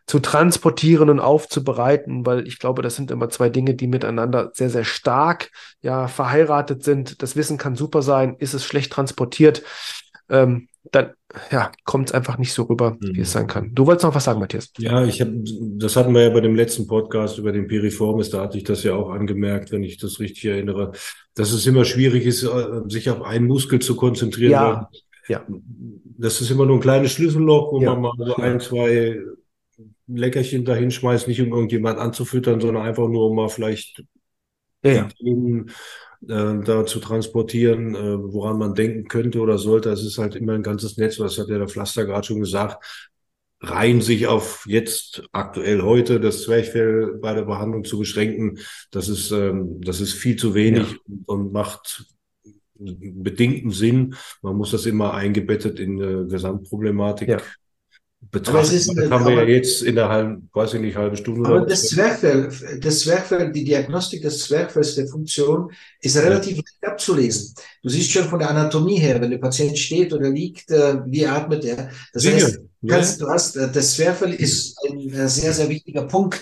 zu 0.08 0.20
transportieren 0.20 1.10
und 1.10 1.20
aufzubereiten, 1.20 2.24
weil 2.24 2.48
ich 2.48 2.58
glaube, 2.58 2.80
das 2.80 2.96
sind 2.96 3.10
immer 3.10 3.28
zwei 3.28 3.50
Dinge, 3.50 3.74
die 3.74 3.86
miteinander 3.86 4.50
sehr, 4.54 4.70
sehr 4.70 4.84
stark 4.84 5.50
ja 5.82 6.08
verheiratet 6.08 6.82
sind. 6.82 7.22
Das 7.22 7.36
Wissen 7.36 7.58
kann 7.58 7.76
super 7.76 8.00
sein, 8.00 8.34
ist 8.38 8.54
es 8.54 8.64
schlecht 8.64 8.90
transportiert, 8.90 9.62
ähm, 10.30 10.68
dann 10.92 11.12
ja, 11.50 11.70
kommt 11.84 12.08
es 12.08 12.14
einfach 12.14 12.38
nicht 12.38 12.52
so 12.52 12.62
rüber, 12.62 12.96
mhm. 13.00 13.16
wie 13.16 13.20
es 13.20 13.32
sein 13.32 13.46
kann. 13.46 13.74
Du 13.74 13.86
wolltest 13.86 14.04
noch 14.04 14.14
was 14.14 14.24
sagen, 14.24 14.40
Matthias? 14.40 14.72
Ja, 14.78 15.04
ich 15.04 15.20
habe, 15.20 15.32
das 15.76 15.96
hatten 15.96 16.14
wir 16.14 16.22
ja 16.22 16.30
bei 16.30 16.40
dem 16.40 16.54
letzten 16.54 16.86
Podcast 16.86 17.38
über 17.38 17.52
den 17.52 17.66
Piriformis, 17.66 18.30
da 18.30 18.42
hatte 18.42 18.56
ich 18.56 18.64
das 18.64 18.82
ja 18.82 18.94
auch 18.94 19.10
angemerkt, 19.10 19.70
wenn 19.70 19.82
ich 19.82 19.98
das 19.98 20.20
richtig 20.20 20.46
erinnere, 20.46 20.92
dass 21.34 21.52
es 21.52 21.66
immer 21.66 21.84
schwierig 21.84 22.24
ist, 22.24 22.42
äh, 22.44 22.80
sich 22.88 23.10
auf 23.10 23.22
einen 23.22 23.46
Muskel 23.46 23.78
zu 23.78 23.96
konzentrieren. 23.96 24.52
Ja. 24.52 24.88
Ja. 25.28 25.46
Das 26.16 26.40
ist 26.40 26.50
immer 26.50 26.64
nur 26.64 26.76
ein 26.76 26.80
kleines 26.80 27.12
Schlüsselloch, 27.12 27.72
wo 27.72 27.82
ja. 27.82 27.94
man 27.94 28.16
mal 28.16 28.26
so 28.26 28.36
ein, 28.36 28.60
zwei 28.60 29.20
Leckerchen 30.06 30.64
dahin 30.64 30.90
schmeißt, 30.90 31.28
nicht 31.28 31.40
um 31.42 31.52
irgendjemand 31.52 31.98
anzufüttern, 31.98 32.60
sondern 32.60 32.84
einfach 32.84 33.08
nur 33.08 33.28
um 33.28 33.36
mal 33.36 33.48
vielleicht 33.48 34.02
ja. 34.82 35.08
Themen, 35.20 35.70
äh, 36.22 36.58
da 36.64 36.86
zu 36.86 37.00
transportieren, 37.00 37.94
äh, 37.94 38.18
woran 38.32 38.58
man 38.58 38.74
denken 38.74 39.08
könnte 39.08 39.40
oder 39.40 39.58
sollte. 39.58 39.90
Es 39.90 40.04
ist 40.04 40.18
halt 40.18 40.34
immer 40.34 40.54
ein 40.54 40.62
ganzes 40.62 40.96
Netz, 40.96 41.16
das 41.16 41.38
hat 41.38 41.48
ja 41.48 41.58
der 41.58 41.68
Pflaster 41.68 42.04
gerade 42.04 42.26
schon 42.26 42.40
gesagt. 42.40 42.84
Rein 43.60 44.00
sich 44.00 44.28
auf 44.28 44.64
jetzt 44.68 45.24
aktuell 45.32 45.82
heute 45.82 46.20
das 46.20 46.42
Zwerchfell 46.42 47.18
bei 47.20 47.34
der 47.34 47.42
Behandlung 47.42 47.84
zu 47.84 47.98
beschränken, 47.98 48.58
das 48.90 49.08
ist, 49.08 49.32
ähm, 49.32 49.80
das 49.80 50.00
ist 50.00 50.12
viel 50.12 50.36
zu 50.36 50.54
wenig 50.54 50.90
ja. 50.92 51.16
und 51.26 51.52
macht 51.52 52.06
bedingten 52.74 53.72
Sinn. 53.72 54.14
Man 54.42 54.56
muss 54.56 54.70
das 54.70 54.86
immer 54.86 55.14
eingebettet 55.14 55.80
in 55.80 56.00
eine 56.00 56.26
Gesamtproblematik 56.26 57.28
ja 57.28 57.38
betrachten. 58.20 58.74
Ist, 58.74 58.88
das 58.94 59.10
haben 59.10 59.26
wir 59.26 59.34
ja 59.34 59.44
jetzt 59.44 59.82
in 59.82 59.94
der 59.94 60.08
halben, 60.08 60.48
weiß 60.52 60.74
ich 60.74 60.80
nicht, 60.80 60.96
halben 60.96 61.16
Stunde. 61.16 61.48
Aber 61.48 61.60
das 61.62 61.88
Zwerchfell, 61.88 62.50
das 62.80 63.00
Zwerchfell, 63.00 63.52
die 63.52 63.64
Diagnostik 63.64 64.22
des 64.22 64.40
Zwerchfells 64.40 64.96
der 64.96 65.06
Funktion 65.06 65.70
ist 66.00 66.16
relativ 66.16 66.56
ja. 66.56 66.62
leicht 66.62 66.92
abzulesen. 66.92 67.54
Du 67.82 67.88
siehst 67.88 68.10
schon 68.10 68.24
von 68.24 68.38
der 68.38 68.50
Anatomie 68.50 68.98
her, 68.98 69.20
wenn 69.20 69.30
der 69.30 69.38
Patient 69.38 69.78
steht 69.78 70.12
oder 70.12 70.30
liegt, 70.30 70.70
äh, 70.70 70.98
wie 71.06 71.26
atmet 71.26 71.64
er. 71.64 71.90
Das 72.12 72.22
Sicher. 72.22 72.46
heißt, 72.46 72.60
kannst, 72.86 73.20
du 73.20 73.28
hast, 73.28 73.56
äh, 73.56 73.70
das 73.72 73.94
Zwerchfell 73.94 74.34
ist 74.34 74.78
ein 74.88 75.12
äh, 75.12 75.28
sehr, 75.28 75.52
sehr 75.52 75.68
wichtiger 75.68 76.02
Punkt 76.02 76.40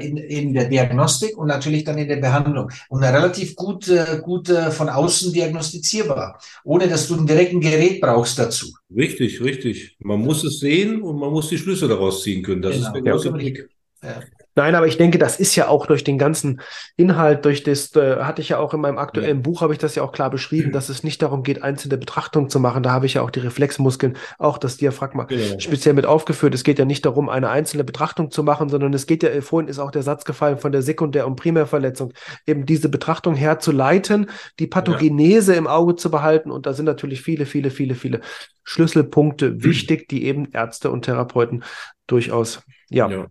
in, 0.00 0.16
in 0.16 0.52
der 0.52 0.68
Diagnostik 0.68 1.36
und 1.38 1.46
natürlich 1.46 1.84
dann 1.84 1.96
in 1.96 2.08
der 2.08 2.16
Behandlung. 2.16 2.70
Und 2.88 3.04
relativ 3.04 3.54
gut, 3.54 3.88
gut 4.22 4.48
von 4.48 4.88
außen 4.88 5.32
diagnostizierbar, 5.32 6.40
ohne 6.64 6.88
dass 6.88 7.06
du 7.06 7.14
ein 7.14 7.26
direkten 7.26 7.60
Gerät 7.60 8.00
brauchst 8.00 8.36
dazu. 8.38 8.66
Richtig, 8.92 9.40
richtig. 9.40 9.96
Man 10.00 10.20
muss 10.20 10.42
es 10.42 10.58
sehen 10.58 11.02
und 11.02 11.20
man 11.20 11.30
muss 11.30 11.50
die 11.50 11.58
Schlüsse 11.58 11.86
daraus 11.86 12.24
ziehen 12.24 12.42
können. 12.42 12.62
Das 12.62 12.74
genau. 12.74 12.86
ist 12.86 12.92
der 12.94 13.12
große 13.12 13.32
Blick. 13.32 13.68
Ja. 14.02 14.22
Nein, 14.60 14.74
aber 14.74 14.86
ich 14.86 14.98
denke, 14.98 15.16
das 15.16 15.40
ist 15.40 15.56
ja 15.56 15.68
auch 15.68 15.86
durch 15.86 16.04
den 16.04 16.18
ganzen 16.18 16.60
Inhalt, 16.98 17.46
durch 17.46 17.62
das, 17.62 17.96
äh, 17.96 18.16
hatte 18.16 18.42
ich 18.42 18.50
ja 18.50 18.58
auch 18.58 18.74
in 18.74 18.82
meinem 18.82 18.98
aktuellen 18.98 19.38
ja. 19.38 19.42
Buch, 19.42 19.62
habe 19.62 19.72
ich 19.72 19.78
das 19.78 19.94
ja 19.94 20.02
auch 20.02 20.12
klar 20.12 20.28
beschrieben, 20.28 20.70
dass 20.70 20.90
es 20.90 21.02
nicht 21.02 21.22
darum 21.22 21.42
geht, 21.42 21.62
einzelne 21.62 21.96
Betrachtungen 21.96 22.50
zu 22.50 22.60
machen. 22.60 22.82
Da 22.82 22.90
habe 22.90 23.06
ich 23.06 23.14
ja 23.14 23.22
auch 23.22 23.30
die 23.30 23.40
Reflexmuskeln, 23.40 24.18
auch 24.38 24.58
das 24.58 24.76
Diaphragma 24.76 25.24
genau. 25.24 25.58
speziell 25.58 25.94
mit 25.94 26.04
aufgeführt. 26.04 26.54
Es 26.54 26.62
geht 26.62 26.78
ja 26.78 26.84
nicht 26.84 27.06
darum, 27.06 27.30
eine 27.30 27.48
einzelne 27.48 27.84
Betrachtung 27.84 28.30
zu 28.30 28.42
machen, 28.42 28.68
sondern 28.68 28.92
es 28.92 29.06
geht 29.06 29.22
ja, 29.22 29.40
vorhin 29.40 29.66
ist 29.66 29.78
auch 29.78 29.92
der 29.92 30.02
Satz 30.02 30.26
gefallen 30.26 30.58
von 30.58 30.72
der 30.72 30.82
Sekundär- 30.82 31.26
und 31.26 31.36
Primärverletzung, 31.36 32.12
eben 32.46 32.66
diese 32.66 32.90
Betrachtung 32.90 33.36
herzuleiten, 33.36 34.28
die 34.58 34.66
Pathogenese 34.66 35.52
ja. 35.52 35.58
im 35.58 35.68
Auge 35.68 35.96
zu 35.96 36.10
behalten. 36.10 36.50
Und 36.50 36.66
da 36.66 36.74
sind 36.74 36.84
natürlich 36.84 37.22
viele, 37.22 37.46
viele, 37.46 37.70
viele, 37.70 37.94
viele 37.94 38.20
Schlüsselpunkte 38.64 39.52
mhm. 39.52 39.64
wichtig, 39.64 40.06
die 40.10 40.26
eben 40.26 40.52
Ärzte 40.52 40.90
und 40.90 41.06
Therapeuten 41.06 41.64
durchaus, 42.06 42.60
ja. 42.90 43.08
ja 43.08 43.26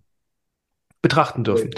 betrachten 1.02 1.44
dürfen. 1.44 1.72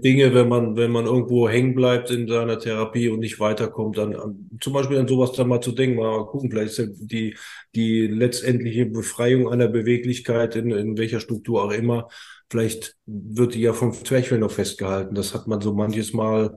Dinge, 0.00 0.34
wenn 0.34 0.48
man, 0.48 0.76
wenn 0.76 0.92
man 0.92 1.06
irgendwo 1.06 1.48
hängen 1.48 1.74
bleibt 1.74 2.10
in 2.10 2.28
seiner 2.28 2.58
Therapie 2.58 3.08
und 3.08 3.20
nicht 3.20 3.40
weiterkommt, 3.40 3.98
dann 3.98 4.14
an, 4.14 4.48
zum 4.60 4.72
Beispiel 4.72 4.98
an 4.98 5.08
sowas 5.08 5.32
dann 5.32 5.48
mal 5.48 5.60
zu 5.60 5.72
denken, 5.72 5.96
mal 5.96 6.26
gucken, 6.26 6.50
vielleicht 6.50 6.78
ist 6.78 7.10
die, 7.10 7.36
die 7.74 8.06
letztendliche 8.06 8.86
Befreiung 8.86 9.48
einer 9.48 9.68
Beweglichkeit 9.68 10.54
in, 10.54 10.70
in 10.70 10.96
welcher 10.96 11.20
Struktur 11.20 11.64
auch 11.64 11.72
immer 11.72 12.08
vielleicht 12.50 12.96
wird 13.06 13.54
die 13.54 13.60
ja 13.60 13.72
vom 13.72 13.92
Zwerchfell 13.92 14.38
noch 14.38 14.50
festgehalten. 14.50 15.14
Das 15.14 15.34
hat 15.34 15.46
man 15.46 15.60
so 15.60 15.74
manches 15.74 16.12
Mal, 16.12 16.56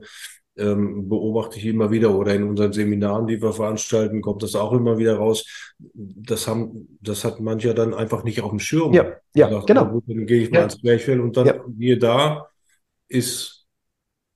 ähm, 0.57 1.07
beobachte 1.07 1.57
ich 1.57 1.65
immer 1.65 1.91
wieder 1.91 2.13
oder 2.13 2.35
in 2.35 2.43
unseren 2.43 2.73
Seminaren, 2.73 3.27
die 3.27 3.41
wir 3.41 3.53
veranstalten, 3.53 4.21
kommt 4.21 4.43
das 4.43 4.55
auch 4.55 4.73
immer 4.73 4.97
wieder 4.97 5.15
raus. 5.17 5.45
Das 5.93 6.47
haben, 6.47 6.97
das 7.01 7.23
hat 7.23 7.39
mancher 7.39 7.73
dann 7.73 7.93
einfach 7.93 8.23
nicht 8.23 8.41
auf 8.41 8.49
dem 8.49 8.59
Schirm. 8.59 8.93
Ja, 8.93 9.13
ja, 9.33 9.49
sagt, 9.49 9.67
genau. 9.67 9.85
gut, 9.85 10.03
dann 10.07 10.25
gehe 10.25 10.43
ich 10.43 10.51
mal 10.51 10.57
Ja. 10.57 10.61
ans 10.63 10.77
Zwerchfell 10.77 11.21
und 11.21 11.37
dann 11.37 11.47
Ja. 11.47 11.55
hier 11.77 11.97
da 11.99 12.47
ist 13.07 13.65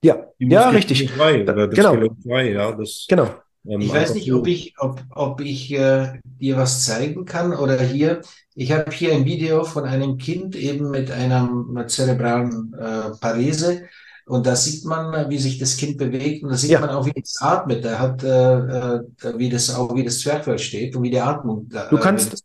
Ja, 0.04 0.26
die 0.40 0.48
ja, 0.48 0.70
richtig. 0.70 1.10
frei 1.12 1.42
oder 1.44 1.68
das 1.68 1.76
Genau. 1.76 2.16
Frei, 2.26 2.52
ja. 2.52 2.72
Das, 2.72 3.06
Genau. 3.10 3.28
ähm, 3.68 3.82
Ich 3.82 3.92
weiß 3.94 4.14
nicht, 4.14 4.28
so- 4.28 4.40
ob 4.40 4.48
ich, 4.48 4.74
ob, 4.78 5.02
ob 5.12 5.42
ich 5.42 5.74
äh, 5.74 6.20
dir 6.24 6.58
was 6.58 6.86
zeigen 6.86 7.26
kann 7.26 7.54
oder 7.54 7.80
hier. 7.82 8.22
Ich 8.54 8.72
habe 8.72 8.92
hier 8.92 9.14
ein 9.14 9.26
Video 9.26 9.64
von 9.64 9.84
einem 9.86 10.18
Kind 10.18 10.56
eben 10.56 10.92
mit 10.92 11.12
einer 11.12 11.88
zerebralen 11.88 12.74
äh, 12.80 13.12
Parese. 13.20 13.84
Und 14.28 14.46
da 14.48 14.56
sieht 14.56 14.86
man, 14.86 15.14
äh, 15.14 15.30
wie 15.30 15.38
sich 15.38 15.60
das 15.60 15.78
Kind 15.78 15.98
bewegt 15.98 16.44
und 16.44 16.50
da 16.50 16.58
sieht 16.58 16.72
Ja. 16.72 16.80
man 16.80 16.90
auch, 16.90 17.06
wie 17.06 17.14
es 17.22 17.38
atmet. 17.42 17.86
Da 17.86 18.00
hat, 18.00 18.24
äh, 18.24 18.28
äh, 18.28 19.00
wie 19.38 19.50
das 19.50 19.74
auch, 19.74 19.96
wie 19.96 20.04
das 20.04 20.20
Zwerchfell 20.20 20.58
steht 20.60 20.96
und 20.96 21.04
wie 21.04 21.12
die 21.12 21.20
Atmung. 21.20 21.68
Da, 21.70 21.88
Du 21.90 21.98
äh, 21.98 22.00
kannst, 22.00 22.44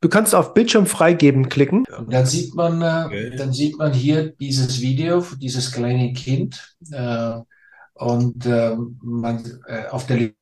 du 0.00 0.08
kannst 0.08 0.34
auf 0.34 0.54
Bildschirm 0.54 0.86
freigeben 0.86 1.48
klicken. 1.48 1.84
Und 1.98 2.12
dann 2.12 2.26
sieht 2.26 2.54
man, 2.54 2.82
äh, 2.82 3.04
Okay. 3.06 3.36
dann 3.36 3.52
sieht 3.52 3.78
man 3.78 3.92
hier 3.92 4.32
dieses 4.32 4.80
Video, 4.80 5.24
dieses 5.40 5.70
kleine 5.72 6.12
Kind. 6.12 6.76
Äh, 6.90 7.40
und 7.94 8.44
äh, 8.46 8.76
man, 9.02 9.44
äh, 9.68 9.86
auf 9.86 10.06
der 10.06 10.16
linken 10.16 10.36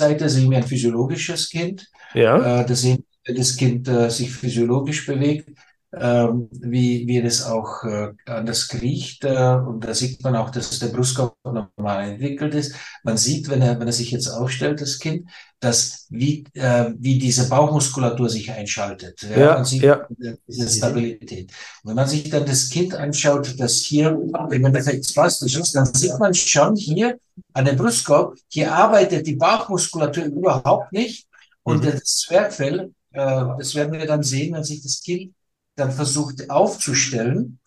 Seite 0.00 0.28
sehen 0.28 0.50
wir 0.50 0.58
ein 0.58 0.64
physiologisches 0.64 1.48
Kind. 1.50 1.86
Ja. 2.14 2.60
Äh, 2.62 2.66
da 2.66 2.74
sehen 2.74 3.04
wir, 3.24 3.34
das 3.34 3.56
Kind 3.56 3.88
äh, 3.88 4.10
sich 4.10 4.30
physiologisch 4.32 5.06
bewegt, 5.06 5.50
ähm, 5.98 6.48
wie, 6.50 7.06
wie 7.06 7.22
das 7.22 7.44
auch 7.44 7.84
äh, 7.84 8.12
anders 8.26 8.68
kriecht. 8.68 9.24
Äh, 9.24 9.54
und 9.54 9.84
da 9.84 9.94
sieht 9.94 10.22
man 10.22 10.36
auch, 10.36 10.50
dass 10.50 10.78
der 10.78 10.88
Brustkorb 10.88 11.36
normal 11.44 12.10
entwickelt 12.10 12.54
ist. 12.54 12.74
Man 13.02 13.16
sieht, 13.16 13.48
wenn 13.48 13.62
er, 13.62 13.78
wenn 13.78 13.86
er 13.86 13.92
sich 13.92 14.10
jetzt 14.10 14.28
aufstellt, 14.28 14.80
das 14.80 14.98
Kind, 14.98 15.28
dass 15.60 16.06
wie, 16.10 16.44
äh, 16.54 16.92
wie 16.98 17.18
diese 17.18 17.48
Bauchmuskulatur 17.48 18.28
sich 18.28 18.50
einschaltet. 18.50 19.22
Ja, 19.22 19.54
man 19.54 19.64
sieht 19.64 19.82
ja. 19.82 20.06
diese 20.46 20.68
Stabilität. 20.68 21.52
Und 21.82 21.90
wenn 21.90 21.96
man 21.96 22.08
sich 22.08 22.28
dann 22.28 22.44
das 22.44 22.68
Kind 22.68 22.94
anschaut, 22.94 23.54
das 23.58 23.76
hier 23.76 24.10
im 24.50 24.64
Endeffekt 24.64 25.08
spastisch 25.08 25.56
ist, 25.56 25.74
dann 25.74 25.86
sieht 25.86 26.18
man 26.18 26.34
schon 26.34 26.76
hier 26.76 27.18
an 27.52 27.64
dem 27.64 27.76
Brustkorb, 27.76 28.36
hier 28.48 28.72
arbeitet 28.72 29.26
die 29.26 29.36
Bauchmuskulatur 29.36 30.24
überhaupt 30.24 30.92
nicht. 30.92 31.26
Und 31.62 31.82
Mhm. 31.82 31.92
das 31.92 32.04
Zwerchfell, 32.16 32.92
äh, 33.12 33.44
das 33.58 33.74
werden 33.74 33.92
wir 33.92 34.06
dann 34.06 34.22
sehen, 34.22 34.54
wenn 34.54 34.64
sich 34.64 34.82
das 34.82 35.00
Kind 35.02 35.32
dann 35.76 35.90
versucht 35.92 36.50
aufzustellen, 36.50 37.58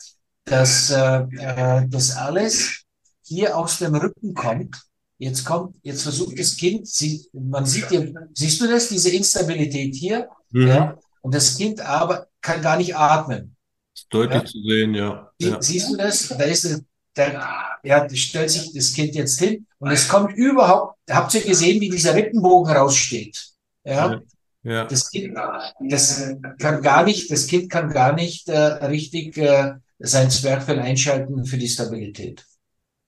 dass 0.45 0.89
äh, 0.91 1.23
äh, 1.37 1.87
das 1.89 2.15
alles 2.15 2.83
hier 3.23 3.57
aus 3.57 3.79
dem 3.79 3.95
Rücken 3.95 4.33
kommt. 4.33 4.75
Jetzt 5.19 5.43
kommt, 5.45 5.75
jetzt 5.81 6.03
versucht 6.03 6.37
das 6.39 6.55
Kind, 6.55 6.87
sie, 6.87 7.27
man 7.33 7.65
sieht 7.65 7.89
hier, 7.89 8.13
siehst 8.33 8.61
du 8.61 8.67
das, 8.67 8.87
diese 8.89 9.09
Instabilität 9.09 9.95
hier? 9.95 10.29
Mhm. 10.51 10.67
Ja. 10.67 10.97
Und 11.21 11.33
das 11.33 11.57
Kind 11.57 11.81
aber 11.81 12.27
kann 12.41 12.61
gar 12.61 12.77
nicht 12.77 12.95
atmen. 12.95 13.55
Ist 13.95 14.07
deutlich 14.11 14.43
Ja. 14.43 14.45
zu 14.45 14.61
sehen, 14.61 14.93
ja. 14.93 15.31
Sie, 15.39 15.49
ja. 15.49 15.61
Siehst 15.61 15.89
du 15.89 15.97
das? 15.97 16.27
Da 16.29 16.43
ist 16.43 16.65
es, 16.65 16.83
der, 17.15 17.43
ja, 17.83 18.07
das 18.07 18.17
stellt 18.19 18.51
sich 18.51 18.71
das 18.73 18.93
Kind 18.93 19.15
jetzt 19.15 19.39
hin 19.39 19.65
und 19.79 19.89
es 19.91 20.07
kommt 20.07 20.37
überhaupt, 20.37 20.97
habt 21.09 21.33
ihr 21.33 21.41
gesehen, 21.41 21.81
wie 21.81 21.89
dieser 21.89 22.13
Rippenbogen 22.13 22.71
raussteht? 22.71 23.43
Ja. 23.83 24.21
Ja. 24.67 24.83
Das 24.83 25.09
Kind, 25.09 25.37
das 25.79 26.35
kann 26.59 26.81
gar 26.81 27.05
nicht, 27.05 27.31
das 27.31 27.47
Kind 27.47 27.71
kann 27.71 27.89
gar 27.89 28.13
nicht 28.13 28.49
äh, 28.49 28.57
richtig 28.57 29.37
äh, 29.37 29.75
sein 29.97 30.29
Zwerchfell 30.29 30.79
einschalten 30.79 31.45
für 31.45 31.57
die 31.57 31.69
Stabilität. 31.69 32.45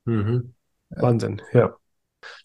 Mhm. 0.05 0.53
Wahnsinn, 0.89 1.41
ja. 1.51 1.75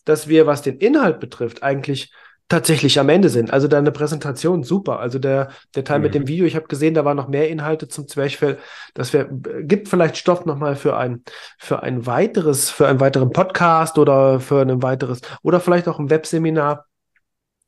Dass 0.04 0.26
wir, 0.26 0.46
was 0.48 0.62
den 0.62 0.78
Inhalt 0.78 1.20
betrifft, 1.20 1.62
eigentlich 1.62 2.12
tatsächlich 2.48 2.98
am 2.98 3.08
Ende 3.08 3.28
sind. 3.28 3.52
Also 3.52 3.68
deine 3.68 3.92
Präsentation 3.92 4.64
super. 4.64 4.98
Also 4.98 5.20
der, 5.20 5.50
der 5.76 5.84
Teil 5.84 6.00
mit 6.00 6.10
Mhm. 6.10 6.18
dem 6.18 6.28
Video, 6.28 6.44
ich 6.44 6.56
habe 6.56 6.66
gesehen, 6.66 6.94
da 6.94 7.04
waren 7.04 7.16
noch 7.16 7.28
mehr 7.28 7.48
Inhalte 7.48 7.86
zum 7.86 8.08
Zwerchfell. 8.08 8.58
Das 8.94 9.12
wär, 9.12 9.28
gibt 9.62 9.88
vielleicht 9.88 10.16
Stoff 10.16 10.44
nochmal 10.44 10.74
für 10.74 10.96
ein, 10.96 11.22
für 11.58 11.84
ein 11.84 12.04
weiteres, 12.04 12.68
für 12.68 12.88
einen 12.88 13.00
weiteren 13.00 13.32
Podcast 13.32 13.96
oder 13.96 14.40
für 14.40 14.60
ein 14.60 14.82
weiteres, 14.82 15.20
oder 15.42 15.60
vielleicht 15.60 15.88
auch 15.88 15.98
ein 16.00 16.10
Webseminar, 16.10 16.86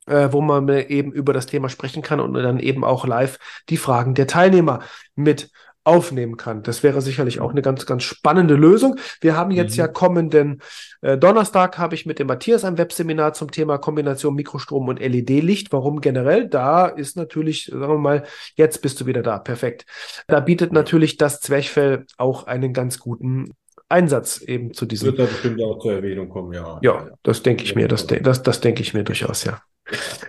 äh, 0.07 0.29
wo 0.31 0.41
man 0.41 0.67
eben 0.69 1.11
über 1.11 1.33
das 1.33 1.45
Thema 1.45 1.69
sprechen 1.69 2.01
kann 2.01 2.19
und 2.19 2.33
dann 2.33 2.59
eben 2.59 2.83
auch 2.83 3.05
live 3.05 3.37
die 3.69 3.77
Fragen 3.77 4.13
der 4.13 4.27
Teilnehmer 4.27 4.79
mit 5.15 5.49
aufnehmen 5.87 6.35
kann. 6.35 6.63
Das 6.63 6.83
wäre 6.83 7.01
sicherlich 7.01 7.39
auch 7.39 7.51
eine 7.51 7.61
ganz, 7.61 7.85
ganz 7.85 8.03
spannende 8.03 8.55
Lösung. 8.55 8.97
Wir 9.21 9.37
haben 9.37 9.51
jetzt 9.51 9.75
Mhm. 9.75 9.79
ja 9.79 9.87
kommenden 9.87 10.61
äh, 11.01 11.17
Donnerstag 11.17 11.77
habe 11.77 11.95
ich 11.95 12.05
mit 12.05 12.19
dem 12.19 12.27
Matthias 12.27 12.65
ein 12.65 12.77
Webseminar 12.77 13.33
zum 13.33 13.51
Thema 13.51 13.77
Kombination 13.77 14.35
Mikrostrom 14.35 14.89
und 14.89 14.99
LED-Licht. 14.99 15.71
Warum 15.71 16.01
generell? 16.01 16.49
Da 16.49 16.87
ist 16.87 17.15
natürlich, 17.15 17.65
sagen 17.71 17.87
wir 17.93 17.97
mal, 17.97 18.23
jetzt 18.55 18.81
bist 18.81 18.99
du 18.99 19.05
wieder 19.05 19.23
da. 19.23 19.39
Perfekt. 19.39 19.85
Da 20.27 20.41
bietet 20.41 20.73
natürlich 20.73 21.15
das 21.15 21.39
Zwerchfell 21.39 22.05
auch 22.17 22.47
einen 22.47 22.73
ganz 22.73 22.99
guten 22.99 23.53
Einsatz 23.87 24.41
eben 24.41 24.73
zu 24.73 24.85
diesem. 24.85 25.07
Wird 25.07 25.19
da 25.19 25.25
bestimmt 25.25 25.61
auch 25.63 25.79
zur 25.79 25.93
Erwähnung 25.93 26.27
kommen, 26.27 26.51
ja. 26.51 26.79
Ja, 26.81 27.07
das 27.23 27.43
denke 27.43 27.63
ich 27.63 27.75
mir, 27.75 27.87
das, 27.87 28.07
das, 28.07 28.43
das 28.43 28.59
denke 28.59 28.81
ich 28.81 28.93
mir 28.93 29.05
durchaus, 29.05 29.45
ja. 29.45 29.61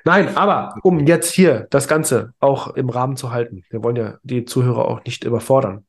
Nein, 0.05 0.37
aber 0.37 0.75
um 0.83 1.07
jetzt 1.07 1.33
hier 1.33 1.67
das 1.71 1.89
Ganze 1.89 2.33
auch 2.39 2.69
im 2.75 2.89
Rahmen 2.89 3.17
zu 3.17 3.33
halten, 3.33 3.65
wir 3.71 3.83
wollen 3.83 3.97
ja 3.97 4.19
die 4.23 4.45
Zuhörer 4.45 4.87
auch 4.87 5.05
nicht 5.05 5.25
überfordern. 5.25 5.85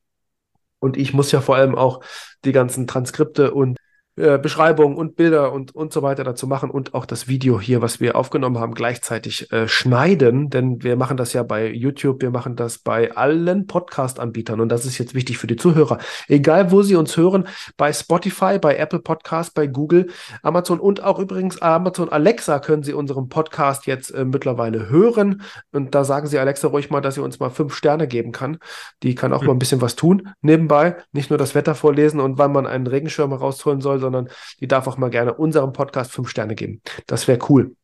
Und 0.78 0.96
ich 0.96 1.12
muss 1.12 1.30
ja 1.30 1.40
vor 1.40 1.56
allem 1.56 1.74
auch 1.74 2.02
die 2.44 2.52
ganzen 2.52 2.86
Transkripte 2.86 3.52
und 3.52 3.78
äh, 4.16 4.38
Beschreibungen 4.38 4.96
und 4.96 5.16
Bilder 5.16 5.52
und, 5.52 5.74
und 5.74 5.92
so 5.92 6.02
weiter 6.02 6.24
dazu 6.24 6.46
machen 6.46 6.70
und 6.70 6.94
auch 6.94 7.06
das 7.06 7.28
Video 7.28 7.60
hier, 7.60 7.80
was 7.82 8.00
wir 8.00 8.16
aufgenommen 8.16 8.58
haben, 8.58 8.74
gleichzeitig 8.74 9.50
äh, 9.52 9.68
schneiden, 9.68 10.50
denn 10.50 10.82
wir 10.82 10.96
machen 10.96 11.16
das 11.16 11.32
ja 11.32 11.42
bei 11.42 11.70
YouTube, 11.70 12.22
wir 12.22 12.30
machen 12.30 12.56
das 12.56 12.78
bei 12.78 13.14
allen 13.16 13.66
Podcast-Anbietern 13.66 14.60
und 14.60 14.68
das 14.68 14.84
ist 14.84 14.98
jetzt 14.98 15.14
wichtig 15.14 15.38
für 15.38 15.46
die 15.46 15.56
Zuhörer. 15.56 15.98
Egal, 16.28 16.70
wo 16.70 16.82
sie 16.82 16.96
uns 16.96 17.16
hören, 17.16 17.46
bei 17.76 17.92
Spotify, 17.92 18.58
bei 18.60 18.76
Apple 18.76 19.00
Podcast, 19.00 19.54
bei 19.54 19.66
Google, 19.66 20.08
Amazon 20.42 20.80
und 20.80 21.02
auch 21.02 21.18
übrigens 21.18 21.60
Amazon 21.62 22.08
Alexa 22.08 22.58
können 22.58 22.82
Sie 22.82 22.92
unseren 22.92 23.28
Podcast 23.28 23.86
jetzt 23.86 24.10
äh, 24.10 24.24
mittlerweile 24.24 24.88
hören. 24.90 25.42
Und 25.72 25.94
da 25.94 26.04
sagen 26.04 26.26
Sie 26.26 26.38
Alexa 26.38 26.68
ruhig 26.68 26.90
mal, 26.90 27.00
dass 27.00 27.14
sie 27.14 27.22
uns 27.22 27.38
mal 27.40 27.50
fünf 27.50 27.74
Sterne 27.74 28.06
geben 28.08 28.32
kann. 28.32 28.58
Die 29.02 29.14
kann 29.14 29.32
auch 29.32 29.40
Hm. 29.40 29.46
mal 29.46 29.52
ein 29.54 29.58
bisschen 29.58 29.80
was 29.80 29.96
tun 29.96 30.28
nebenbei. 30.42 30.96
Nicht 31.12 31.30
nur 31.30 31.38
das 31.38 31.54
Wetter 31.54 31.74
vorlesen 31.74 32.20
und 32.20 32.38
wann 32.38 32.52
man 32.52 32.66
einen 32.66 32.86
Regenschirm 32.86 33.32
rausholen 33.32 33.80
soll, 33.80 33.98
sondern 34.00 34.09
die 34.60 34.68
darf 34.68 34.86
auch 34.86 34.96
mal 34.96 35.10
gerne 35.10 35.34
unserem 35.34 35.72
Podcast 35.72 36.12
fünf 36.12 36.28
Sterne 36.28 36.54
geben. 36.54 36.80
Das 37.06 37.28
wäre 37.28 37.38
cool. 37.48 37.74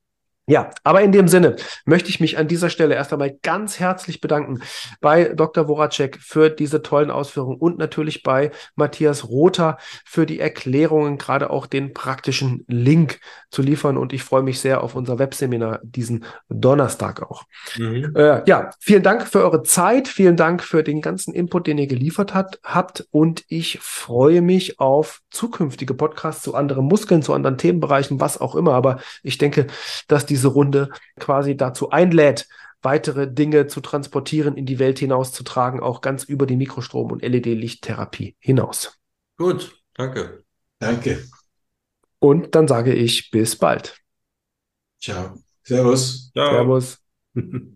Ja, 0.49 0.71
aber 0.85 1.01
in 1.03 1.11
dem 1.11 1.27
Sinne 1.27 1.57
möchte 1.85 2.09
ich 2.09 2.21
mich 2.21 2.39
an 2.39 2.47
dieser 2.47 2.71
Stelle 2.71 2.95
erst 2.95 3.13
einmal 3.13 3.37
ganz 3.43 3.81
herzlich 3.81 4.21
bedanken 4.21 4.61
bei 5.01 5.25
Dr. 5.25 5.67
Voracek 5.67 6.19
für 6.21 6.51
diese 6.51 6.83
tollen 6.83 7.11
Ausführungen 7.11 7.59
und 7.59 7.79
natürlich 7.79 8.23
bei 8.23 8.53
Matthias 8.77 9.29
Rother 9.29 9.77
für 10.05 10.25
die 10.25 10.39
Erklärungen, 10.39 11.19
gerade 11.19 11.51
auch 11.51 11.67
den 11.67 11.95
praktischen 11.95 12.65
Link 12.69 13.19
zu 13.51 13.61
liefern. 13.61 13.97
Und 13.97 14.13
ich 14.13 14.23
freue 14.23 14.43
mich 14.43 14.61
sehr 14.61 14.85
auf 14.85 14.95
unser 14.95 15.19
Webseminar 15.19 15.81
diesen 15.83 16.25
Donnerstag 16.49 17.23
auch. 17.23 17.43
Mhm. 17.77 18.15
Äh, 18.15 18.43
ja, 18.47 18.71
vielen 18.79 19.03
Dank 19.03 19.27
für 19.27 19.43
eure 19.43 19.65
Zeit, 19.65 20.07
vielen 20.07 20.37
Dank 20.37 20.63
für 20.63 20.85
den 20.85 21.01
ganzen 21.01 21.35
Input, 21.35 21.67
den 21.67 21.79
ihr 21.79 21.89
geliefert 21.89 22.35
hat, 22.35 22.61
habt 22.63 23.05
und 23.11 23.45
ich 23.49 23.81
freue 23.81 24.43
mich 24.43 24.79
auf 24.79 25.23
zukünftige 25.31 25.95
Podcasts 25.95 26.43
zu 26.43 26.55
anderen 26.55 26.85
Muskeln, 26.85 27.23
zu 27.23 27.33
anderen 27.33 27.59
Themenbereichen, 27.59 28.21
was 28.21 28.41
auch 28.41 28.55
immer. 28.55 28.75
Aber 28.75 29.01
ich 29.23 29.39
denke, 29.39 29.67
dass 30.09 30.27
diese 30.37 30.49
Runde 30.49 30.90
quasi 31.18 31.57
dazu 31.57 31.90
einlädt, 31.90 32.46
weitere 32.83 33.27
Dinge 33.33 33.66
zu 33.68 33.81
transportieren, 33.81 34.55
in 34.57 34.66
die 34.66 34.79
Welt 34.79 34.99
hinauszutragen, 34.99 35.81
auch 35.81 36.03
ganz 36.03 36.25
über 36.25 36.46
die 36.46 36.57
Mikrostrom- 36.57 37.11
und 37.11 37.22
LED-Lichttherapie 37.22 38.37
hinaus. 38.38 38.99
Gut, 39.38 39.83
danke. 39.94 40.44
Danke. 40.79 41.25
Und 42.18 42.55
dann 42.55 42.68
sage 42.68 42.92
ich 42.92 43.31
bis 43.31 43.57
bald. 43.57 43.99
Ciao. 45.01 45.38
Servus. 45.62 46.31
Ciao. 46.33 46.53
Servus. 46.53 46.99